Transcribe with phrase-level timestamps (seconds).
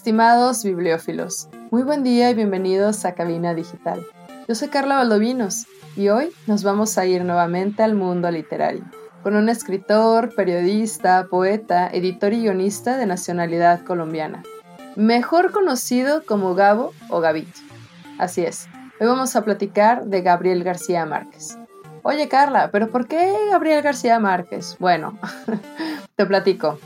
[0.00, 4.02] Estimados bibliófilos, muy buen día y bienvenidos a Cabina Digital.
[4.48, 8.82] Yo soy Carla Valdovinos y hoy nos vamos a ir nuevamente al mundo literario,
[9.22, 14.42] con un escritor, periodista, poeta, editor y guionista de nacionalidad colombiana,
[14.96, 17.60] mejor conocido como Gabo o Gabito.
[18.18, 18.68] Así es,
[19.00, 21.58] hoy vamos a platicar de Gabriel García Márquez.
[22.04, 24.76] Oye Carla, ¿pero por qué Gabriel García Márquez?
[24.78, 25.18] Bueno,
[26.16, 26.78] te platico.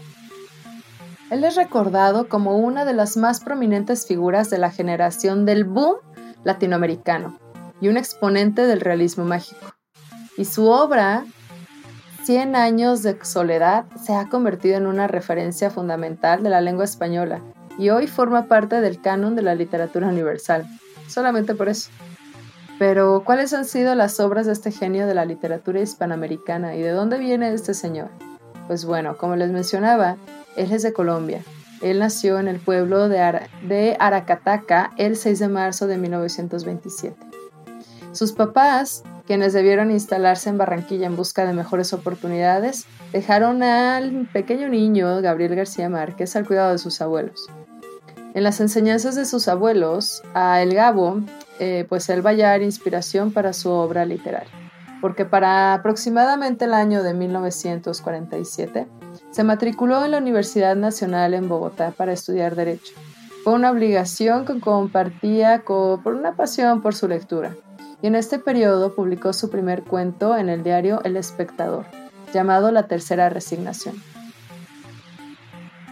[1.31, 5.97] Él es recordado como una de las más prominentes figuras de la generación del boom
[6.45, 7.39] latinoamericano
[7.81, 9.75] y un exponente del realismo mágico.
[10.37, 11.25] Y su obra,
[12.25, 17.43] Cien años de soledad, se ha convertido en una referencia fundamental de la lengua española
[17.77, 20.65] y hoy forma parte del canon de la literatura universal,
[21.07, 21.91] solamente por eso.
[22.79, 26.93] Pero, ¿cuáles han sido las obras de este genio de la literatura hispanoamericana y de
[26.93, 28.09] dónde viene este señor?
[28.69, 30.17] Pues bueno, como les mencionaba,
[30.57, 31.43] él es de Colombia.
[31.83, 37.17] Él nació en el pueblo de, Aracataca el 6 de marzo de 1927.
[38.13, 44.69] Sus papás, quienes debieron instalarse en Barranquilla en busca de mejores oportunidades, dejaron al pequeño
[44.69, 47.49] niño, Gabriel García Márquez, al cuidado de sus abuelos.
[48.35, 51.21] En las enseñanzas de sus abuelos, a El Gabo,
[51.61, 54.51] eh, pues él va a hallar inspiración para su obra literaria,
[55.01, 58.89] porque para aproximadamente el año de 1947,
[59.35, 62.95] se matriculó en la Universidad Nacional en Bogotá para estudiar Derecho.
[63.43, 67.57] Fue una obligación que compartía por una pasión por su lectura.
[68.01, 71.85] Y en este periodo publicó su primer cuento en el diario El Espectador,
[72.33, 74.01] llamado La Tercera Resignación.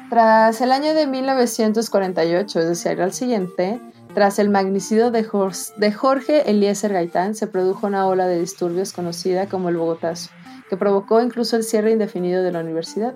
[0.08, 3.81] Tras el año de 1948, es decir, al siguiente,
[4.14, 9.69] tras el magnicidio de Jorge Eliezer Gaitán, se produjo una ola de disturbios conocida como
[9.69, 10.31] el Bogotazo,
[10.70, 13.14] que provocó incluso el cierre indefinido de la universidad.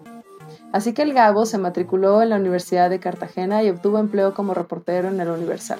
[0.76, 4.52] Así que el Gabo se matriculó en la Universidad de Cartagena y obtuvo empleo como
[4.52, 5.78] reportero en el Universal.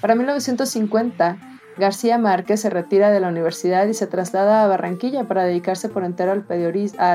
[0.00, 1.38] Para 1950,
[1.76, 6.04] García Márquez se retira de la universidad y se traslada a Barranquilla para dedicarse por
[6.04, 6.44] entero al,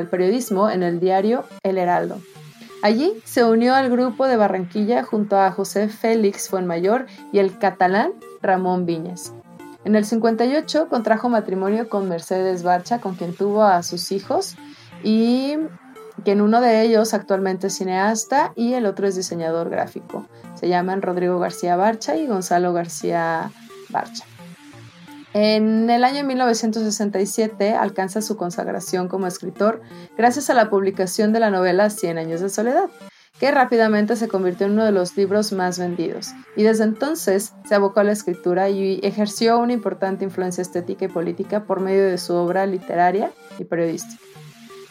[0.09, 2.17] periodismo en el diario El Heraldo.
[2.81, 8.11] Allí se unió al grupo de Barranquilla junto a José Félix Fuenmayor y el catalán
[8.41, 9.33] Ramón Viñas.
[9.85, 14.57] En el 58 contrajo matrimonio con Mercedes Barcha, con quien tuvo a sus hijos,
[15.03, 15.55] y
[16.23, 20.25] quien uno de ellos actualmente es cineasta y el otro es diseñador gráfico.
[20.55, 23.51] Se llaman Rodrigo García Barcha y Gonzalo García
[23.89, 24.25] Barcha.
[25.33, 29.81] En el año 1967 alcanza su consagración como escritor
[30.15, 32.89] gracias a la publicación de la novela Cien años de soledad,
[33.39, 37.73] que rápidamente se convirtió en uno de los libros más vendidos, y desde entonces se
[37.73, 42.19] abocó a la escritura y ejerció una importante influencia estética y política por medio de
[42.19, 44.21] su obra literaria y periodística.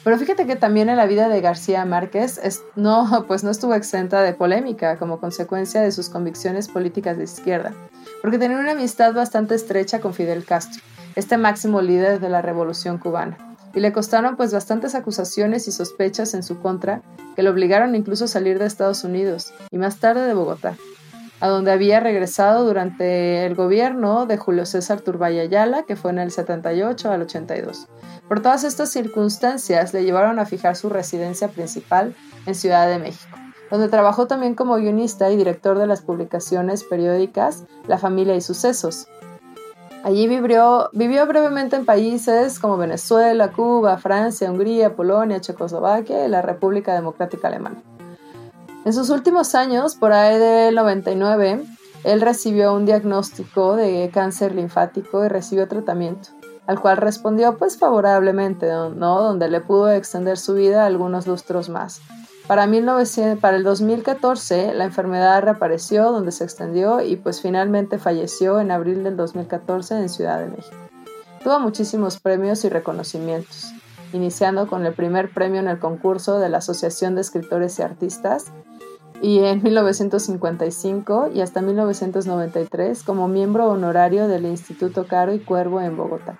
[0.05, 2.41] Pero fíjate que también en la vida de García Márquez
[2.75, 7.73] no, pues no estuvo exenta de polémica como consecuencia de sus convicciones políticas de izquierda,
[8.21, 10.83] porque tenía una amistad bastante estrecha con Fidel Castro,
[11.15, 13.37] este máximo líder de la revolución cubana,
[13.75, 17.03] y le costaron pues bastantes acusaciones y sospechas en su contra
[17.37, 20.77] que le obligaron incluso a salir de Estados Unidos y más tarde de Bogotá,
[21.43, 26.21] a donde había regresado durante el gobierno de Julio César Turbay Ayala, que fue en
[26.21, 27.89] el 78 al 82
[28.33, 32.15] por todas estas circunstancias le llevaron a fijar su residencia principal
[32.47, 33.37] en Ciudad de México,
[33.71, 39.07] donde trabajó también como guionista y director de las publicaciones periódicas La Familia y Sucesos.
[40.03, 46.41] Allí vivió, vivió brevemente en países como Venezuela, Cuba, Francia, Hungría, Polonia, Checoslovaquia y la
[46.41, 47.83] República Democrática Alemana.
[48.85, 51.65] En sus últimos años, por ahí del 99,
[52.05, 56.31] él recibió un diagnóstico de cáncer linfático y recibió tratamiento
[56.67, 59.23] al cual respondió pues favorablemente, ¿no?
[59.23, 62.01] donde le pudo extender su vida algunos lustros más.
[62.47, 68.61] Para, 1900, para el 2014 la enfermedad reapareció donde se extendió y pues finalmente falleció
[68.61, 70.77] en abril del 2014 en Ciudad de México.
[71.43, 73.73] Tuvo muchísimos premios y reconocimientos,
[74.13, 78.53] iniciando con el primer premio en el concurso de la Asociación de Escritores y Artistas
[79.23, 85.97] y en 1955 y hasta 1993 como miembro honorario del Instituto Caro y Cuervo en
[85.97, 86.39] Bogotá.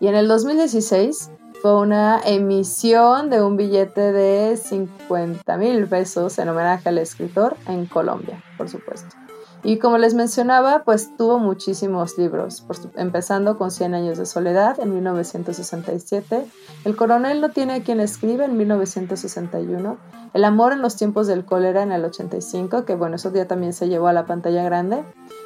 [0.00, 1.30] Y en el 2016
[1.62, 7.86] fue una emisión de un billete de 50 mil pesos en homenaje al escritor en
[7.86, 9.25] Colombia, por supuesto.
[9.66, 12.64] Y como les mencionaba, pues tuvo muchísimos libros,
[12.94, 16.46] empezando con Cien años de soledad en 1967,
[16.84, 19.98] El coronel no tiene a quien escribe en 1961,
[20.34, 23.72] El amor en los tiempos del cólera en el 85, que bueno, eso día también
[23.72, 25.02] se llevó a la pantalla grande,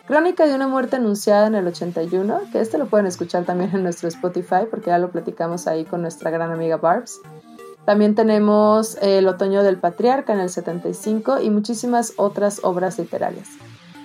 [0.07, 3.83] Crónica de una muerte anunciada en el 81, que este lo pueden escuchar también en
[3.85, 7.23] nuestro Spotify porque ya lo platicamos ahí con nuestra gran amiga Barbs.
[7.87, 13.49] También tenemos El otoño del patriarca en el 75 y muchísimas otras obras literarias.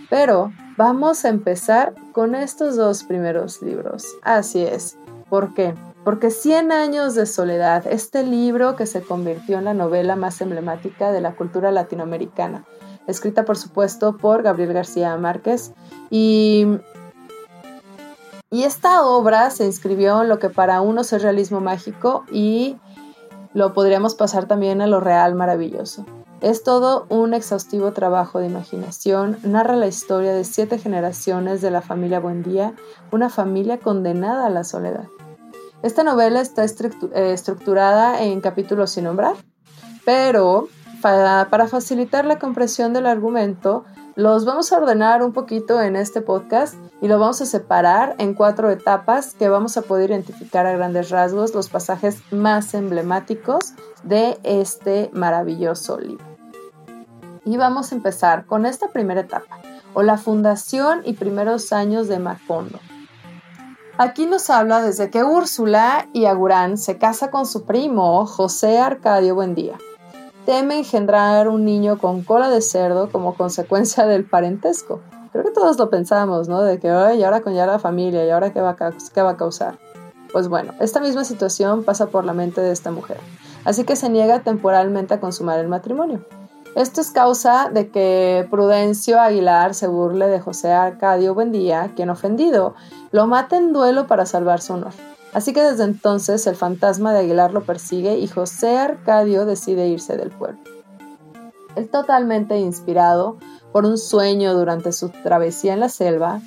[0.09, 4.05] Pero vamos a empezar con estos dos primeros libros.
[4.23, 4.97] Así es.
[5.29, 5.73] ¿Por qué?
[6.03, 11.11] Porque Cien años de soledad, este libro que se convirtió en la novela más emblemática
[11.11, 12.63] de la cultura latinoamericana,
[13.07, 15.73] escrita por supuesto por Gabriel García Márquez.
[16.11, 16.67] Y,
[18.51, 22.77] y esta obra se inscribió en lo que para unos es realismo mágico y
[23.53, 26.05] lo podríamos pasar también a lo real maravilloso.
[26.41, 31.81] Es todo un exhaustivo trabajo de imaginación, narra la historia de siete generaciones de la
[31.81, 32.73] familia Buendía,
[33.11, 35.05] una familia condenada a la soledad.
[35.81, 39.35] Esta novela está eh, estructurada en capítulos sin nombrar,
[40.03, 40.67] pero
[41.01, 43.83] para, facilitar la comprensión del argumento,
[44.15, 48.33] los vamos a ordenar un poquito en este podcast y lo vamos a separar en
[48.33, 53.73] cuatro etapas que vamos a poder identificar a grandes rasgos los pasajes más emblemáticos
[54.05, 56.25] de este maravilloso libro.
[57.43, 59.59] Y vamos a empezar con esta primera etapa,
[59.93, 62.79] o la fundación y primeros años de Macondo.
[63.97, 69.35] Aquí nos habla desde que Úrsula y Agurán se casa con su primo José Arcadio
[69.35, 69.77] Buendía
[70.45, 75.01] teme engendrar un niño con cola de cerdo como consecuencia del parentesco.
[75.31, 76.61] Creo que todos lo pensamos, ¿no?
[76.61, 79.37] De que, ay, ahora con ya la familia, ¿y ahora qué va, qué va a
[79.37, 79.77] causar?
[80.31, 83.17] Pues bueno, esta misma situación pasa por la mente de esta mujer,
[83.65, 86.25] así que se niega temporalmente a consumar el matrimonio.
[86.75, 92.75] Esto es causa de que Prudencio Aguilar se burle de José Arcadio Buendía, quien ofendido
[93.12, 94.91] lo mata en duelo para salvar su honor.
[95.33, 100.17] Así que desde entonces el fantasma de Aguilar lo persigue y José Arcadio decide irse
[100.17, 100.59] del pueblo.
[101.77, 103.38] El totalmente inspirado
[103.71, 106.41] por un sueño durante su travesía en la selva,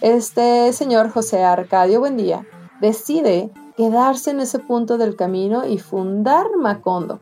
[0.00, 2.46] este señor José Arcadio Buendía
[2.80, 7.20] decide quedarse en ese punto del camino y fundar Macondo,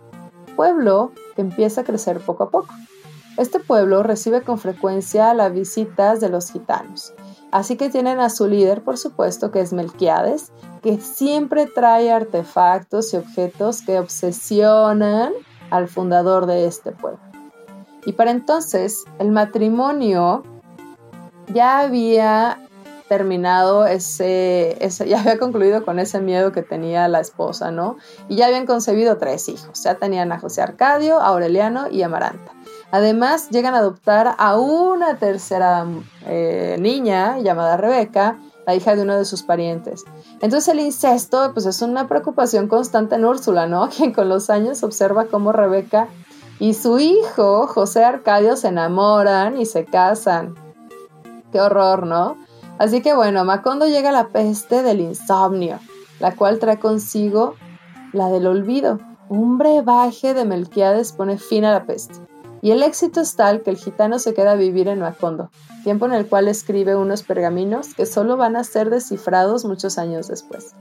[0.56, 2.74] pueblo que empieza a crecer poco a poco.
[3.38, 7.14] Este pueblo recibe con frecuencia las visitas de los gitanos,
[7.52, 10.52] Así que tienen a su líder, por supuesto, que es Melquiades,
[10.82, 15.34] que siempre trae artefactos y objetos que obsesionan
[15.70, 17.20] al fundador de este pueblo.
[18.06, 20.44] Y para entonces el matrimonio
[21.52, 22.58] ya había
[23.12, 27.98] terminado ese, ya había concluido con ese miedo que tenía la esposa, ¿no?
[28.30, 32.06] Y ya habían concebido tres hijos, ya tenían a José Arcadio, a Aureliano y a
[32.06, 32.52] Amaranta.
[32.90, 35.84] Además, llegan a adoptar a una tercera
[36.26, 40.04] eh, niña llamada Rebeca, la hija de uno de sus parientes.
[40.40, 43.90] Entonces el incesto pues es una preocupación constante en Úrsula, ¿no?
[43.94, 46.08] Quien con los años observa cómo Rebeca
[46.58, 50.54] y su hijo, José Arcadio, se enamoran y se casan.
[51.52, 52.38] Qué horror, ¿no?
[52.82, 55.78] Así que bueno, a Macondo llega la peste del insomnio,
[56.18, 57.54] la cual trae consigo
[58.12, 58.98] la del olvido.
[59.28, 62.16] Un brebaje de Melquiades pone fin a la peste.
[62.60, 65.52] Y el éxito es tal que el gitano se queda a vivir en Macondo,
[65.84, 70.26] tiempo en el cual escribe unos pergaminos que solo van a ser descifrados muchos años
[70.26, 70.74] después.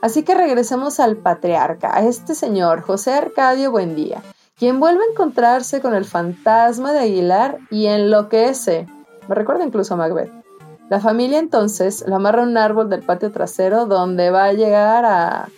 [0.00, 4.22] Así que regresemos al patriarca, a este señor, José Arcadio Buendía,
[4.58, 8.86] quien vuelve a encontrarse con el fantasma de Aguilar y enloquece.
[9.28, 10.45] Me recuerda incluso a Macbeth.
[10.88, 15.48] La familia entonces lo amarra un árbol del patio trasero donde va a llegar a,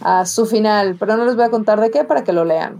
[0.00, 2.78] a su final, pero no les voy a contar de qué para que lo lean.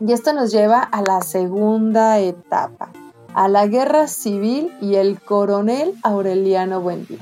[0.00, 2.90] Y esto nos lleva a la segunda etapa,
[3.34, 7.18] a la guerra civil y el coronel Aureliano Buendía.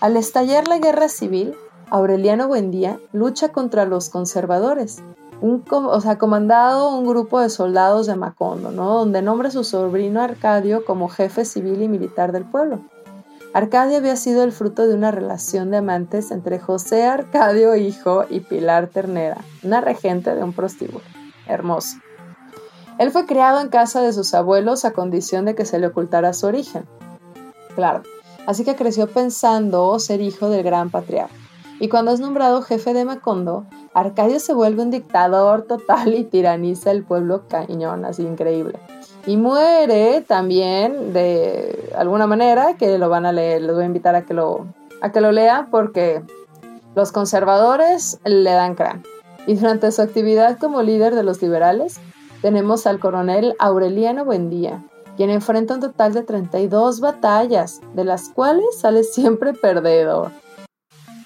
[0.00, 1.54] Al estallar la guerra civil,
[1.90, 5.02] Aureliano Buendía lucha contra los conservadores,
[5.40, 8.98] un, o sea, comandado un grupo de soldados de Macondo, ¿no?
[8.98, 12.80] donde nombra a su sobrino Arcadio como jefe civil y militar del pueblo.
[13.52, 18.40] Arcadio había sido el fruto de una relación de amantes entre José Arcadio hijo y
[18.40, 21.04] Pilar Ternera, una regente de un prostíbulo.
[21.48, 21.96] Hermoso.
[22.98, 26.32] Él fue criado en casa de sus abuelos a condición de que se le ocultara
[26.32, 26.86] su origen.
[27.74, 28.02] Claro,
[28.46, 31.34] así que creció pensando ser hijo del gran patriarca.
[31.80, 36.92] Y cuando es nombrado jefe de Macondo, Arcadio se vuelve un dictador total y tiraniza
[36.92, 38.78] el pueblo cañón, así increíble.
[39.26, 44.14] Y muere también de alguna manera, que lo van a leer, les voy a invitar
[44.14, 44.66] a que lo,
[45.00, 46.22] a que lo lea porque
[46.96, 49.04] Los conservadores le dan crán.
[49.46, 52.00] Y durante su actividad como líder de los liberales,
[52.42, 54.82] tenemos al coronel Aureliano Buendía,
[55.16, 60.32] quien enfrenta un total de 32 batallas, de las cuales sale siempre perdedor.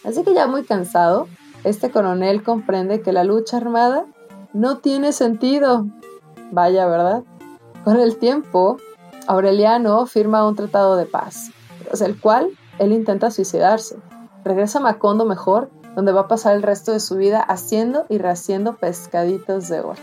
[0.04, 1.28] Así que ya muy cansado,
[1.64, 4.04] este coronel comprende que la lucha armada
[4.52, 5.86] no tiene sentido.
[6.50, 7.22] Vaya, ¿verdad?
[7.84, 8.78] Con el tiempo,
[9.26, 11.50] Aureliano firma un tratado de paz,
[11.84, 12.48] tras el cual
[12.78, 13.98] él intenta suicidarse.
[14.42, 18.16] Regresa a Macondo mejor, donde va a pasar el resto de su vida haciendo y
[18.16, 20.00] rehaciendo pescaditos de oro.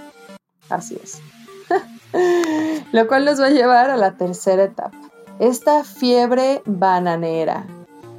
[0.69, 1.21] Así es.
[2.91, 4.97] Lo cual nos va a llevar a la tercera etapa.
[5.39, 7.65] Esta fiebre bananera,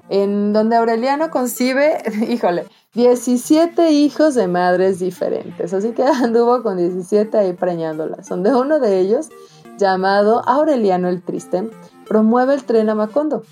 [0.09, 5.73] en donde Aureliano concibe, híjole, 17 hijos de madres diferentes.
[5.73, 9.31] Así que anduvo con 17 ahí preñándolas, donde uno de ellos,
[9.79, 11.71] llamado Aureliano el Triste,
[12.07, 13.45] promueve el tren a Macondo.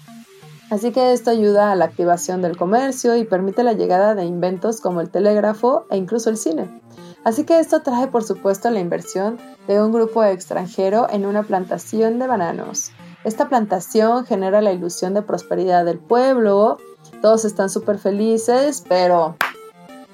[0.70, 4.80] Así que esto ayuda a la activación del comercio y permite la llegada de inventos
[4.80, 6.80] como el telégrafo e incluso el cine.
[7.24, 12.18] Así que esto trae por supuesto la inversión de un grupo extranjero en una plantación
[12.18, 12.92] de bananos.
[13.24, 16.78] Esta plantación genera la ilusión de prosperidad del pueblo,
[17.20, 19.36] todos están súper felices, pero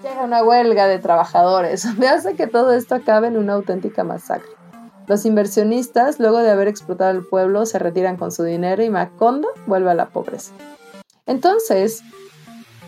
[0.02, 4.50] llega una huelga de trabajadores, donde hace que todo esto acabe en una auténtica masacre.
[5.06, 9.48] Los inversionistas, luego de haber explotado el pueblo, se retiran con su dinero y Macondo
[9.66, 10.52] vuelve a la pobreza.
[11.26, 12.02] Entonces,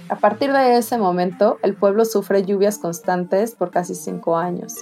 [0.09, 4.75] a partir de ese momento, el pueblo sufre lluvias constantes por casi cinco años.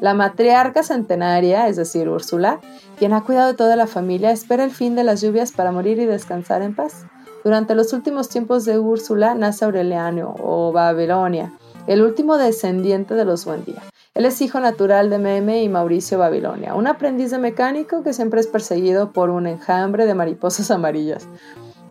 [0.00, 2.60] La matriarca centenaria, es decir, Úrsula,
[2.98, 5.98] quien ha cuidado de toda la familia, espera el fin de las lluvias para morir
[5.98, 7.06] y descansar en paz.
[7.44, 11.52] Durante los últimos tiempos de Úrsula nace Aureliano o Babilonia,
[11.86, 13.82] el último descendiente de los Buendía.
[14.14, 18.40] Él es hijo natural de Meme y Mauricio Babilonia, un aprendiz de mecánico que siempre
[18.40, 21.28] es perseguido por un enjambre de mariposas amarillas.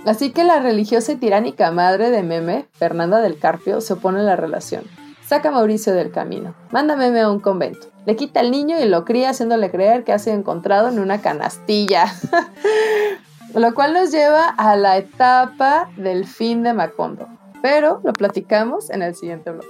[0.05, 4.23] Así que la religiosa y tiránica madre de Meme, Fernanda del Carpio, se opone a
[4.23, 4.83] la relación.
[5.23, 6.55] Saca a Mauricio del camino.
[6.71, 7.87] Manda a Meme a un convento.
[8.07, 11.21] Le quita al niño y lo cría haciéndole creer que ha sido encontrado en una
[11.21, 12.07] canastilla.
[13.59, 17.27] lo cual nos lleva a la etapa del fin de Macondo.
[17.61, 19.65] Pero lo platicamos en el siguiente blog.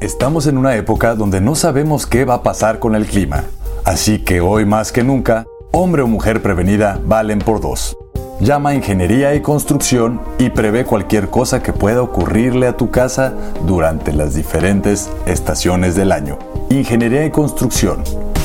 [0.00, 3.44] Estamos en una época donde no sabemos qué va a pasar con el clima.
[3.86, 7.96] Así que hoy más que nunca, hombre o mujer prevenida valen por dos.
[8.40, 13.32] Llama a Ingeniería y Construcción y prevé cualquier cosa que pueda ocurrirle a tu casa
[13.64, 16.38] durante las diferentes estaciones del año.
[16.68, 18.02] Ingeniería y Construcción.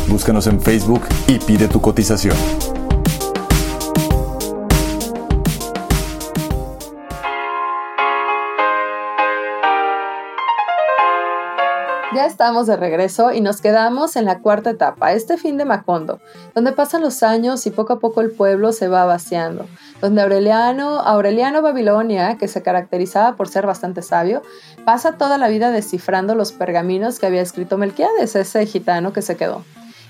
[0.07, 2.35] Búscanos en Facebook y pide tu cotización.
[12.29, 16.19] Estamos de regreso y nos quedamos en la cuarta etapa, este fin de Macondo,
[16.53, 19.65] donde pasan los años y poco a poco el pueblo se va vaciando,
[19.99, 24.43] donde Aureliano, Aureliano Babilonia, que se caracterizaba por ser bastante sabio,
[24.85, 29.35] pasa toda la vida descifrando los pergaminos que había escrito Melquiades, ese gitano que se
[29.35, 29.63] quedó.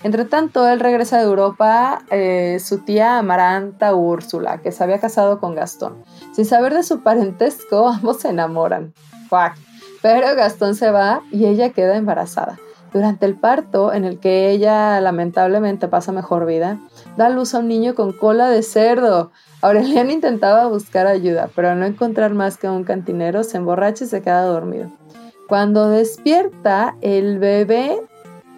[0.03, 5.39] Entre tanto, él regresa de Europa eh, su tía Amaranta Úrsula, que se había casado
[5.39, 6.03] con Gastón.
[6.33, 8.93] Sin saber de su parentesco, ambos se enamoran.
[9.29, 9.68] ¡Fuck!
[10.01, 12.57] Pero Gastón se va y ella queda embarazada.
[12.91, 16.79] Durante el parto, en el que ella lamentablemente pasa mejor vida,
[17.17, 19.31] da luz a un niño con cola de cerdo.
[19.61, 24.07] Aureliano intentaba buscar ayuda, pero al no encontrar más que un cantinero, se emborracha y
[24.07, 24.89] se queda dormido.
[25.47, 28.01] Cuando despierta, el bebé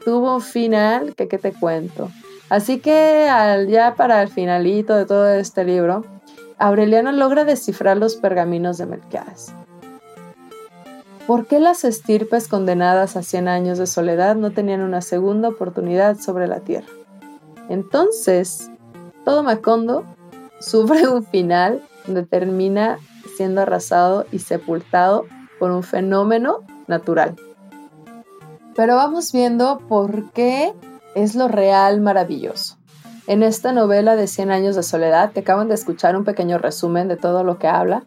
[0.06, 2.10] tuvo un final que te cuento.
[2.50, 3.28] Así que
[3.68, 6.06] ya para el finalito de todo este libro,
[6.58, 9.54] Aureliano logra descifrar los pergaminos de Melquiades.
[11.32, 16.18] ¿Por qué las estirpes condenadas a 100 años de soledad no tenían una segunda oportunidad
[16.18, 16.90] sobre la tierra?
[17.70, 18.70] Entonces,
[19.24, 20.04] todo Macondo
[20.60, 23.00] sufre un final donde termina
[23.38, 25.24] siendo arrasado y sepultado
[25.58, 27.38] por un fenómeno natural.
[28.76, 30.74] Pero vamos viendo por qué
[31.16, 32.76] es lo real maravilloso.
[33.26, 37.08] En esta novela de 100 años de soledad, te acaban de escuchar un pequeño resumen
[37.08, 38.04] de todo lo que habla,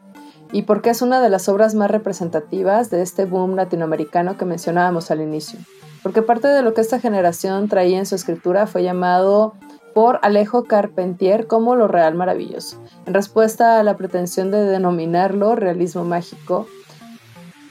[0.54, 5.10] y porque es una de las obras más representativas de este boom latinoamericano que mencionábamos
[5.10, 5.58] al inicio.
[6.00, 9.54] Porque parte de lo que esta generación traía en su escritura fue llamado
[9.94, 12.80] por Alejo Carpentier como lo real maravilloso.
[13.04, 16.68] En respuesta a la pretensión de denominarlo realismo mágico,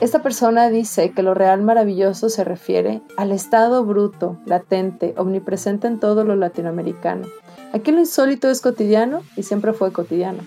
[0.02, 6.02] esta persona dice que lo real maravilloso se refiere al estado bruto, latente, omnipresente en
[6.02, 7.28] todo lo latinoamericano.
[7.72, 10.44] Aquí lo insólito es cotidiano y siempre fue cotidiano.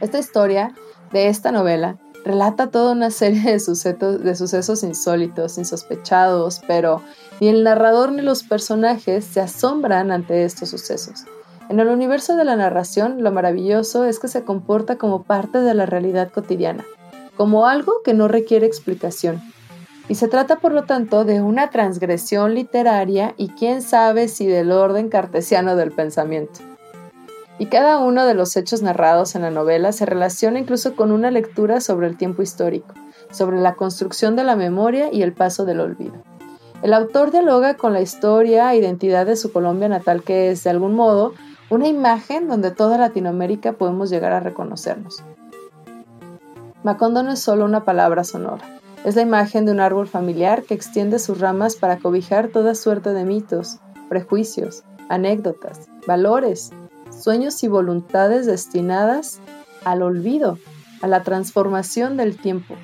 [0.00, 0.74] Esta historia
[1.12, 7.02] de esta novela relata toda una serie de sucesos, de sucesos insólitos, insospechados, pero
[7.40, 11.24] ni el narrador ni los personajes se asombran ante estos sucesos.
[11.68, 15.74] En el universo de la narración, lo maravilloso es que se comporta como parte de
[15.74, 16.84] la realidad cotidiana,
[17.36, 19.40] como algo que no requiere explicación.
[20.08, 24.72] Y se trata, por lo tanto, de una transgresión literaria y quién sabe si del
[24.72, 26.60] orden cartesiano del pensamiento.
[27.58, 31.30] Y cada uno de los hechos narrados en la novela se relaciona incluso con una
[31.30, 32.94] lectura sobre el tiempo histórico,
[33.32, 36.22] sobre la construcción de la memoria y el paso del olvido.
[36.82, 40.70] El autor dialoga con la historia e identidad de su Colombia natal, que es, de
[40.70, 41.34] algún modo,
[41.70, 45.24] una imagen donde toda Latinoamérica podemos llegar a reconocernos.
[46.84, 48.64] Macondo no es solo una palabra sonora,
[49.04, 53.12] es la imagen de un árbol familiar que extiende sus ramas para cobijar toda suerte
[53.12, 56.70] de mitos, prejuicios, anécdotas, valores,
[57.22, 59.40] sueños y voluntades destinadas
[59.84, 60.58] al olvido,
[61.02, 62.74] a la transformación del tiempo.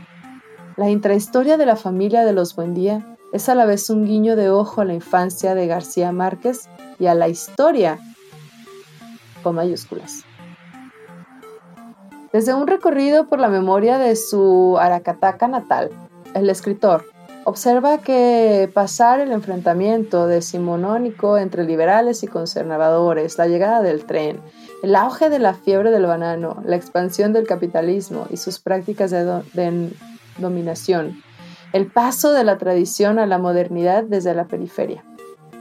[0.76, 4.50] La intrahistoria de la familia de los Buendía es a la vez un guiño de
[4.50, 7.98] ojo a la infancia de García Márquez y a la historia
[9.42, 10.24] con mayúsculas.
[12.32, 15.90] Desde un recorrido por la memoria de su Aracataca natal,
[16.34, 17.13] el escritor
[17.44, 24.40] observa que pasar el enfrentamiento decimonónico entre liberales y conservadores, la llegada del tren,
[24.82, 29.24] el auge de la fiebre del banano, la expansión del capitalismo y sus prácticas de,
[29.52, 29.90] de
[30.38, 31.22] dominación,
[31.72, 35.04] el paso de la tradición a la modernidad desde la periferia.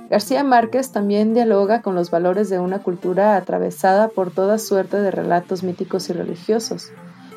[0.09, 5.11] García Márquez también dialoga con los valores de una cultura atravesada por toda suerte de
[5.11, 6.91] relatos míticos y religiosos,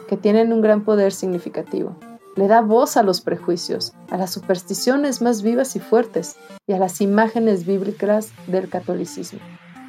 [0.08, 1.96] que tienen un gran poder significativo.
[2.36, 6.78] Le da voz a los prejuicios, a las supersticiones más vivas y fuertes y a
[6.78, 9.40] las imágenes bíblicas del catolicismo,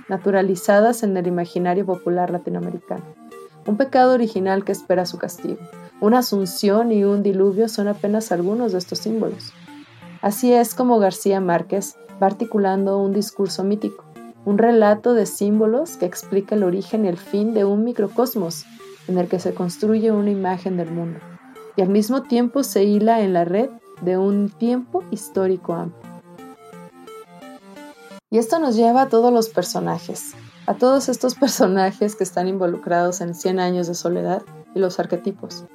[0.07, 3.03] naturalizadas en el imaginario popular latinoamericano.
[3.65, 5.57] Un pecado original que espera su castigo,
[5.99, 9.51] una asunción y un diluvio son apenas algunos de estos símbolos.
[10.21, 14.05] Así es como García Márquez va articulando un discurso mítico,
[14.45, 18.63] un relato de símbolos que explica el origen y el fin de un microcosmos
[19.09, 21.19] en el que se construye una imagen del mundo
[21.77, 23.69] y al mismo tiempo se hila en la red
[24.01, 26.11] de un tiempo histórico amplio.
[28.29, 30.33] Y esto nos lleva a todos los personajes,
[30.65, 34.41] a todos estos personajes que están involucrados en 100 años de soledad
[34.75, 35.65] y los arquetipos.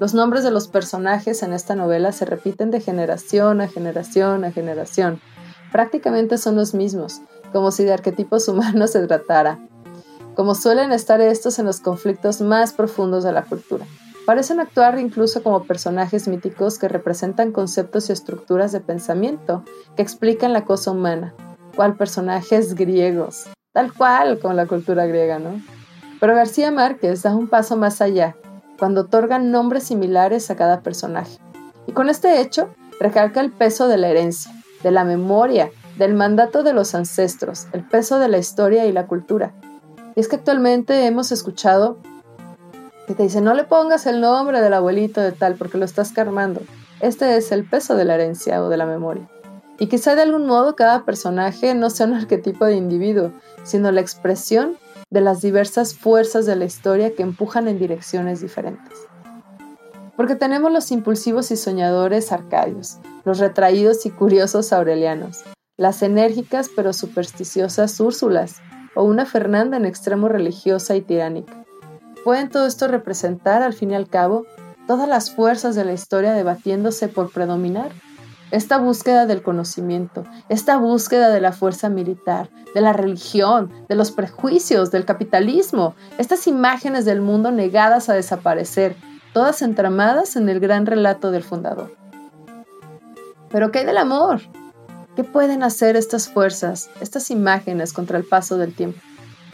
[0.00, 4.50] Los nombres de los personajes en esta novela se repiten de generación a generación a
[4.50, 5.20] generación.
[5.70, 7.20] Prácticamente son los mismos,
[7.52, 9.60] como si de arquetipos humanos se tratara,
[10.34, 13.86] como suelen estar estos en los conflictos más profundos de la cultura.
[14.26, 19.64] Parecen actuar incluso como personajes míticos que representan conceptos y estructuras de pensamiento
[19.96, 21.34] que explican la cosa humana,
[21.74, 25.60] cual personajes griegos, tal cual con la cultura griega, ¿no?
[26.20, 28.36] Pero García Márquez da un paso más allá
[28.78, 31.38] cuando otorgan nombres similares a cada personaje.
[31.88, 32.68] Y con este hecho,
[33.00, 34.52] recalca el peso de la herencia,
[34.84, 39.08] de la memoria, del mandato de los ancestros, el peso de la historia y la
[39.08, 39.52] cultura.
[40.14, 41.98] Y es que actualmente hemos escuchado
[43.06, 46.12] que te dicen, no le pongas el nombre del abuelito de tal porque lo estás
[46.12, 46.60] carmando.
[47.00, 49.28] Este es el peso de la herencia o de la memoria.
[49.78, 53.32] Y quizá de algún modo cada personaje no sea un arquetipo de individuo,
[53.64, 54.76] sino la expresión
[55.10, 58.96] de las diversas fuerzas de la historia que empujan en direcciones diferentes.
[60.16, 65.42] Porque tenemos los impulsivos y soñadores arcadios, los retraídos y curiosos aurelianos,
[65.76, 68.62] las enérgicas pero supersticiosas úrsulas,
[68.94, 71.61] o una Fernanda en extremo religiosa y tiránica.
[72.24, 74.46] ¿Pueden todo esto representar, al fin y al cabo,
[74.86, 77.90] todas las fuerzas de la historia debatiéndose por predominar?
[78.52, 84.12] esta búsqueda del conocimiento, esta búsqueda de la fuerza militar, de la religión, de los
[84.12, 88.94] prejuicios, del capitalismo, estas imágenes del mundo negadas a desaparecer,
[89.32, 91.96] todas entramadas en el gran relato del fundador.
[93.48, 94.42] Pero ¿qué hay del amor?
[95.16, 99.00] ¿Qué pueden hacer estas fuerzas, estas imágenes contra el paso del tiempo?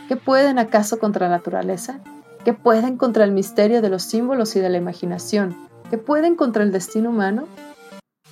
[0.09, 2.01] ¿Qué pueden acaso contra la naturaleza?
[2.49, 5.55] ¿Qué pueden contra el misterio de los símbolos y de la imaginación?
[5.91, 7.47] ¿Qué pueden contra el destino humano?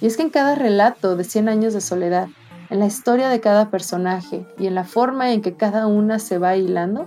[0.01, 2.29] Y es que en cada relato de 100 años de soledad,
[2.71, 6.39] en la historia de cada personaje y en la forma en que cada una se
[6.39, 7.07] va hilando,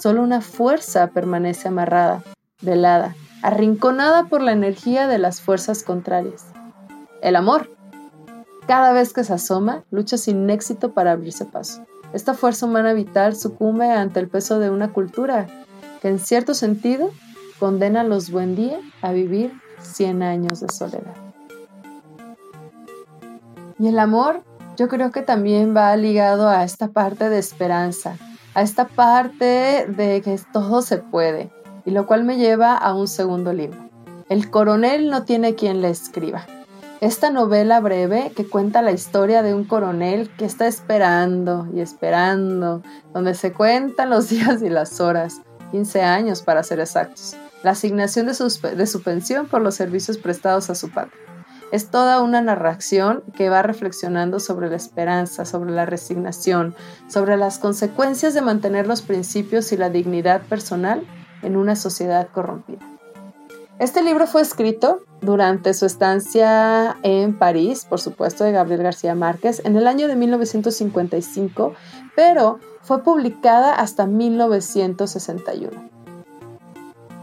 [0.00, 2.24] solo una fuerza permanece amarrada,
[2.62, 6.46] velada, arrinconada por la energía de las fuerzas contrarias.
[7.20, 7.68] El amor.
[8.66, 11.84] Cada vez que se asoma, lucha sin éxito para abrirse paso.
[12.14, 15.46] Esta fuerza humana vital sucumbe ante el peso de una cultura
[16.02, 17.10] que en cierto sentido
[17.60, 21.14] condena a los buen día a vivir 100 años de soledad.
[23.78, 24.42] Y el amor
[24.76, 28.16] yo creo que también va ligado a esta parte de esperanza,
[28.54, 31.50] a esta parte de que todo se puede,
[31.84, 33.78] y lo cual me lleva a un segundo libro.
[34.28, 36.46] El coronel no tiene quien le escriba.
[37.00, 42.82] esta novela breve que cuenta la historia de un coronel que está esperando y esperando,
[43.12, 48.26] donde se cuentan los días y las horas, 15 años para ser exactos, la asignación
[48.26, 51.10] de, de su pensión por los servicios prestados a su padre.
[51.72, 56.76] Es toda una narración que va reflexionando sobre la esperanza, sobre la resignación,
[57.08, 61.02] sobre las consecuencias de mantener los principios y la dignidad personal
[61.42, 62.86] en una sociedad corrompida.
[63.78, 69.62] Este libro fue escrito durante su estancia en París, por supuesto, de Gabriel García Márquez,
[69.64, 71.74] en el año de 1955,
[72.14, 75.90] pero fue publicada hasta 1961.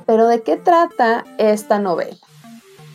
[0.06, 2.18] Pero ¿de qué trata esta novela?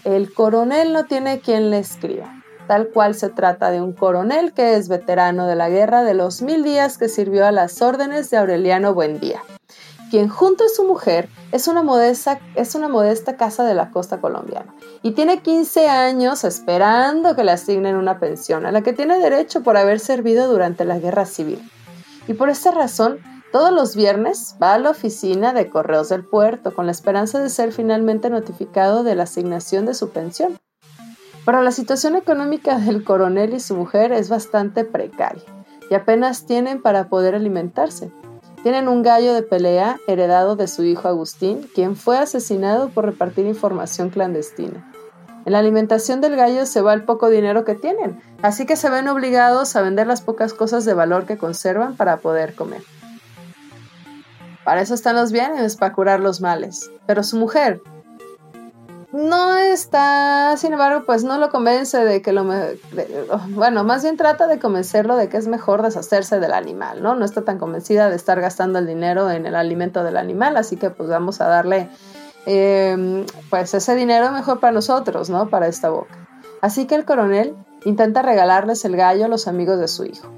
[0.05, 2.42] El coronel no tiene quien le escriba.
[2.66, 6.40] Tal cual se trata de un coronel que es veterano de la guerra de los
[6.40, 9.42] mil días que sirvió a las órdenes de Aureliano Buendía,
[10.11, 14.18] quien junto a su mujer es una modesta, es una modesta casa de la costa
[14.18, 19.18] colombiana y tiene 15 años esperando que le asignen una pensión a la que tiene
[19.18, 21.70] derecho por haber servido durante la guerra civil.
[22.27, 23.19] Y por esta razón
[23.53, 27.51] todos los viernes va a la oficina de correos del puerto con la esperanza de
[27.51, 30.59] ser finalmente notificado de la asignación de su pensión.
[31.45, 35.45] Pero la situación económica del coronel y su mujer es bastante precaria
[35.91, 38.11] y apenas tienen para poder alimentarse.
[38.63, 43.47] Tienen un gallo de pelea heredado de su hijo Agustín, quien fue asesinado por repartir
[43.47, 44.91] información clandestina.
[45.47, 48.89] En la alimentación del gallo se va el poco dinero que tienen, así que se
[48.89, 52.83] ven obligados a vender las pocas cosas de valor que conservan para poder comer.
[54.65, 56.91] Para eso están los bienes, para curar los males.
[57.07, 57.83] Pero su mujer
[59.13, 62.45] no está, sin embargo, pues no lo convence de que lo...
[63.51, 67.15] bueno, más bien trata de convencerlo de que es mejor deshacerse del animal, ¿no?
[67.15, 70.77] No está tan convencida de estar gastando el dinero en el alimento del animal, así
[70.77, 71.91] que pues vamos a darle
[72.47, 75.49] em, pues ese dinero mejor para nosotros, ¿no?
[75.49, 76.27] Para esta boca.
[76.61, 77.55] Así que el coronel
[77.85, 80.29] intenta regalarles el gallo a los amigos de su hijo,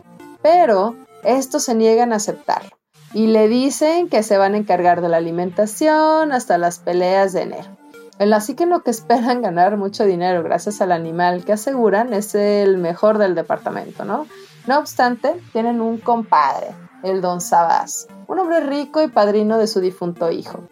[0.42, 2.76] pero estos se niegan a aceptarlo
[3.12, 7.42] y le dicen que se van a encargar de la alimentación hasta las peleas de
[7.42, 7.76] enero.
[8.18, 12.78] Así que lo que esperan ganar mucho dinero gracias al animal que aseguran es el
[12.78, 14.26] mejor del departamento, ¿no?
[14.66, 19.80] No obstante, tienen un compadre, el don Sabás, un hombre rico y padrino de su
[19.80, 20.64] difunto hijo,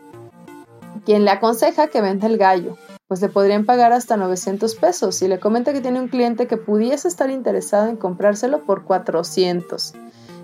[1.04, 2.76] quien le aconseja que venda el gallo,
[3.08, 6.56] pues le podrían pagar hasta 900 pesos y le comenta que tiene un cliente que
[6.56, 9.94] pudiese estar interesado en comprárselo por 400.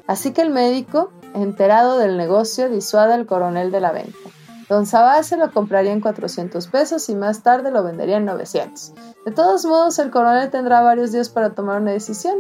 [0.07, 4.19] Así que el médico enterado del negocio, disuade al coronel de la venta.
[4.69, 8.93] Don Sabás se lo compraría en 400 pesos y más tarde lo vendería en 900.
[9.27, 12.39] De todos modos, el coronel tendrá varios días para tomar una decisión,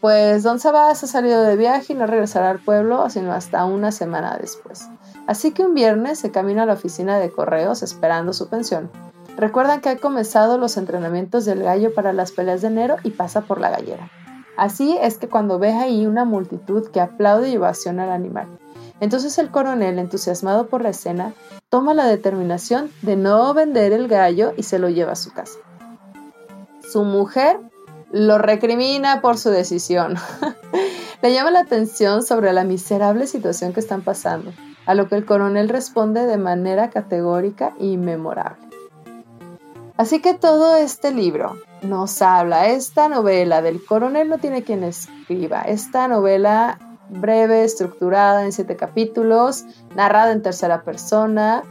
[0.00, 3.92] pues Don Sabás ha salido de viaje y no regresará al pueblo sino hasta una
[3.92, 4.88] semana después.
[5.26, 8.90] Así que un viernes se camina a la oficina de correos esperando su pensión.
[9.36, 13.42] Recuerdan que ha comenzado los entrenamientos del gallo para las peleas de enero y pasa
[13.42, 14.10] por la gallera.
[14.56, 18.46] Así es que cuando ve ahí una multitud que aplaude y ovaciona al animal.
[19.00, 21.34] Entonces el coronel, entusiasmado por la escena,
[21.68, 25.58] toma la determinación de no vender el gallo y se lo lleva a su casa.
[26.80, 27.60] Su mujer
[28.10, 30.14] lo recrimina por su decisión.
[31.22, 34.52] Le llama la atención sobre la miserable situación que están pasando,
[34.86, 38.66] a lo que el coronel responde de manera categórica y memorable.
[39.96, 45.62] Así que todo este libro nos habla, esta novela del coronel no tiene quien escriba,
[45.62, 51.62] esta novela breve, estructurada en siete capítulos, narrada en tercera persona,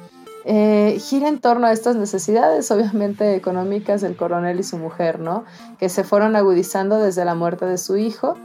[0.48, 5.44] eh, gira en torno a estas necesidades, obviamente económicas del coronel y su mujer, ¿no?
[5.80, 8.36] Que se fueron agudizando desde la muerte de su hijo.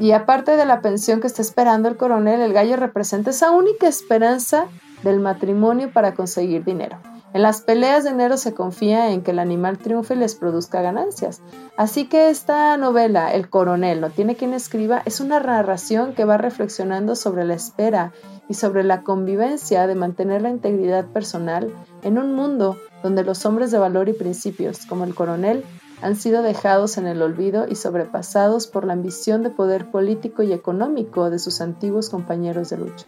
[0.00, 3.86] Y aparte de la pensión que está esperando el coronel, el gallo representa esa única
[3.86, 4.64] esperanza
[5.02, 6.98] del matrimonio para conseguir dinero.
[7.32, 10.82] En las peleas de enero se confía en que el animal triunfe y les produzca
[10.82, 11.42] ganancias.
[11.76, 16.38] Así que esta novela, El coronel no tiene quien escriba, es una narración que va
[16.38, 18.12] reflexionando sobre la espera
[18.48, 23.70] y sobre la convivencia de mantener la integridad personal en un mundo donde los hombres
[23.70, 25.64] de valor y principios, como el coronel,
[26.02, 30.52] han sido dejados en el olvido y sobrepasados por la ambición de poder político y
[30.52, 33.06] económico de sus antiguos compañeros de lucha.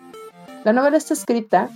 [0.64, 1.70] La novela está escrita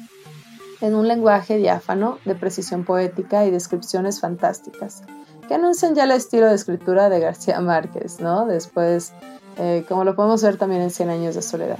[0.80, 5.02] en un lenguaje diáfano, de precisión poética y descripciones fantásticas,
[5.48, 8.46] que anuncian ya el estilo de escritura de García Márquez, ¿no?
[8.46, 9.12] Después,
[9.56, 11.78] eh, como lo podemos ver también en Cien años de soledad.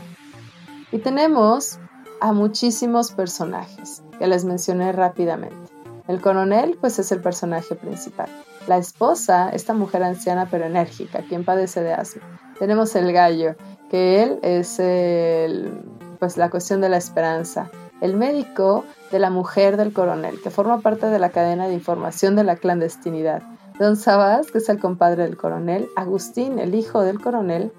[0.92, 1.79] Y tenemos
[2.20, 5.70] a muchísimos personajes, que les mencioné rápidamente.
[6.09, 8.31] El coronel, pues es el personaje principal.
[8.66, 12.22] La esposa, esta mujer anciana pero enérgica, quien padece de asma.
[12.59, 13.55] Tenemos el gallo,
[13.90, 15.72] que él es el,
[16.18, 20.81] pues la cuestión de la esperanza, el médico de la mujer del coronel, que forma
[20.81, 23.42] parte de la cadena de información de la clandestinidad,
[23.79, 27.72] Don Sabás, que es el compadre del coronel, Agustín, el hijo del coronel,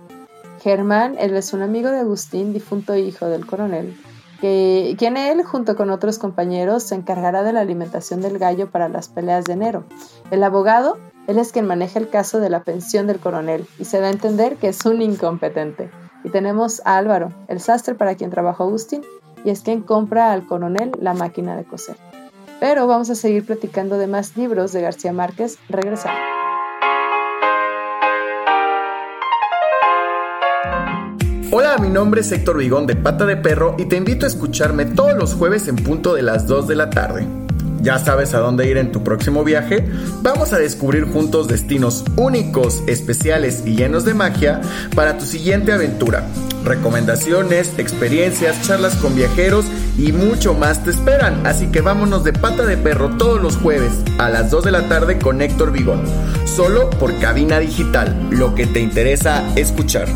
[0.62, 3.98] Germán, él es un amigo de Agustín, difunto hijo del coronel,
[4.40, 8.90] que, quien él, junto con otros compañeros, se encargará de la alimentación del gallo para
[8.90, 9.84] las peleas de enero.
[10.32, 10.98] El abogado,
[11.28, 14.12] él es quien maneja el caso de la pensión del coronel y se da a
[14.12, 15.90] entender que es un incompetente.
[16.24, 19.02] Y tenemos a Álvaro, el sastre para quien trabajó Agustín,
[19.44, 21.98] y es quien compra al coronel la máquina de coser.
[22.60, 26.37] Pero vamos a seguir platicando de más libros de García Márquez regresando.
[31.50, 34.84] Hola, mi nombre es Héctor Vigón de Pata de Perro y te invito a escucharme
[34.84, 37.26] todos los jueves en punto de las 2 de la tarde.
[37.82, 39.88] ¿Ya sabes a dónde ir en tu próximo viaje?
[40.22, 44.60] Vamos a descubrir juntos destinos únicos, especiales y llenos de magia
[44.94, 46.28] para tu siguiente aventura.
[46.66, 49.64] Recomendaciones, experiencias, charlas con viajeros
[49.98, 51.48] y mucho más te esperan.
[51.48, 54.90] Así que vámonos de pata de perro todos los jueves a las 2 de la
[54.90, 56.04] tarde con Héctor Vigón.
[56.44, 60.10] Solo por cabina digital, lo que te interesa escuchar.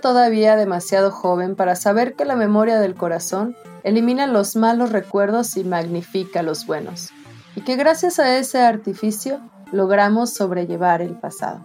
[0.00, 5.64] Todavía demasiado joven para saber que la memoria del corazón elimina los malos recuerdos y
[5.64, 7.10] magnifica los buenos,
[7.56, 9.40] y que gracias a ese artificio
[9.72, 11.64] logramos sobrellevar el pasado.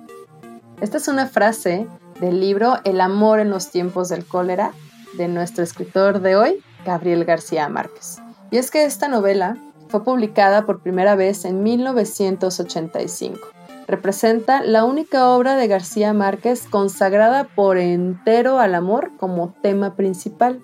[0.81, 1.87] Esta es una frase
[2.19, 4.71] del libro El amor en los tiempos del cólera
[5.15, 8.17] de nuestro escritor de hoy, Gabriel García Márquez.
[8.49, 9.57] Y es que esta novela
[9.89, 13.52] fue publicada por primera vez en 1985
[13.87, 20.61] representa la única obra de García Márquez consagrada por entero al amor como tema principal.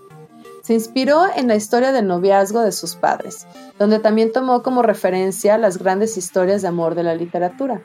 [0.62, 3.48] Se inspiró en la historia del noviazgo de sus padres,
[3.80, 7.82] donde también tomó como referencia las grandes historias de amor de la literatura.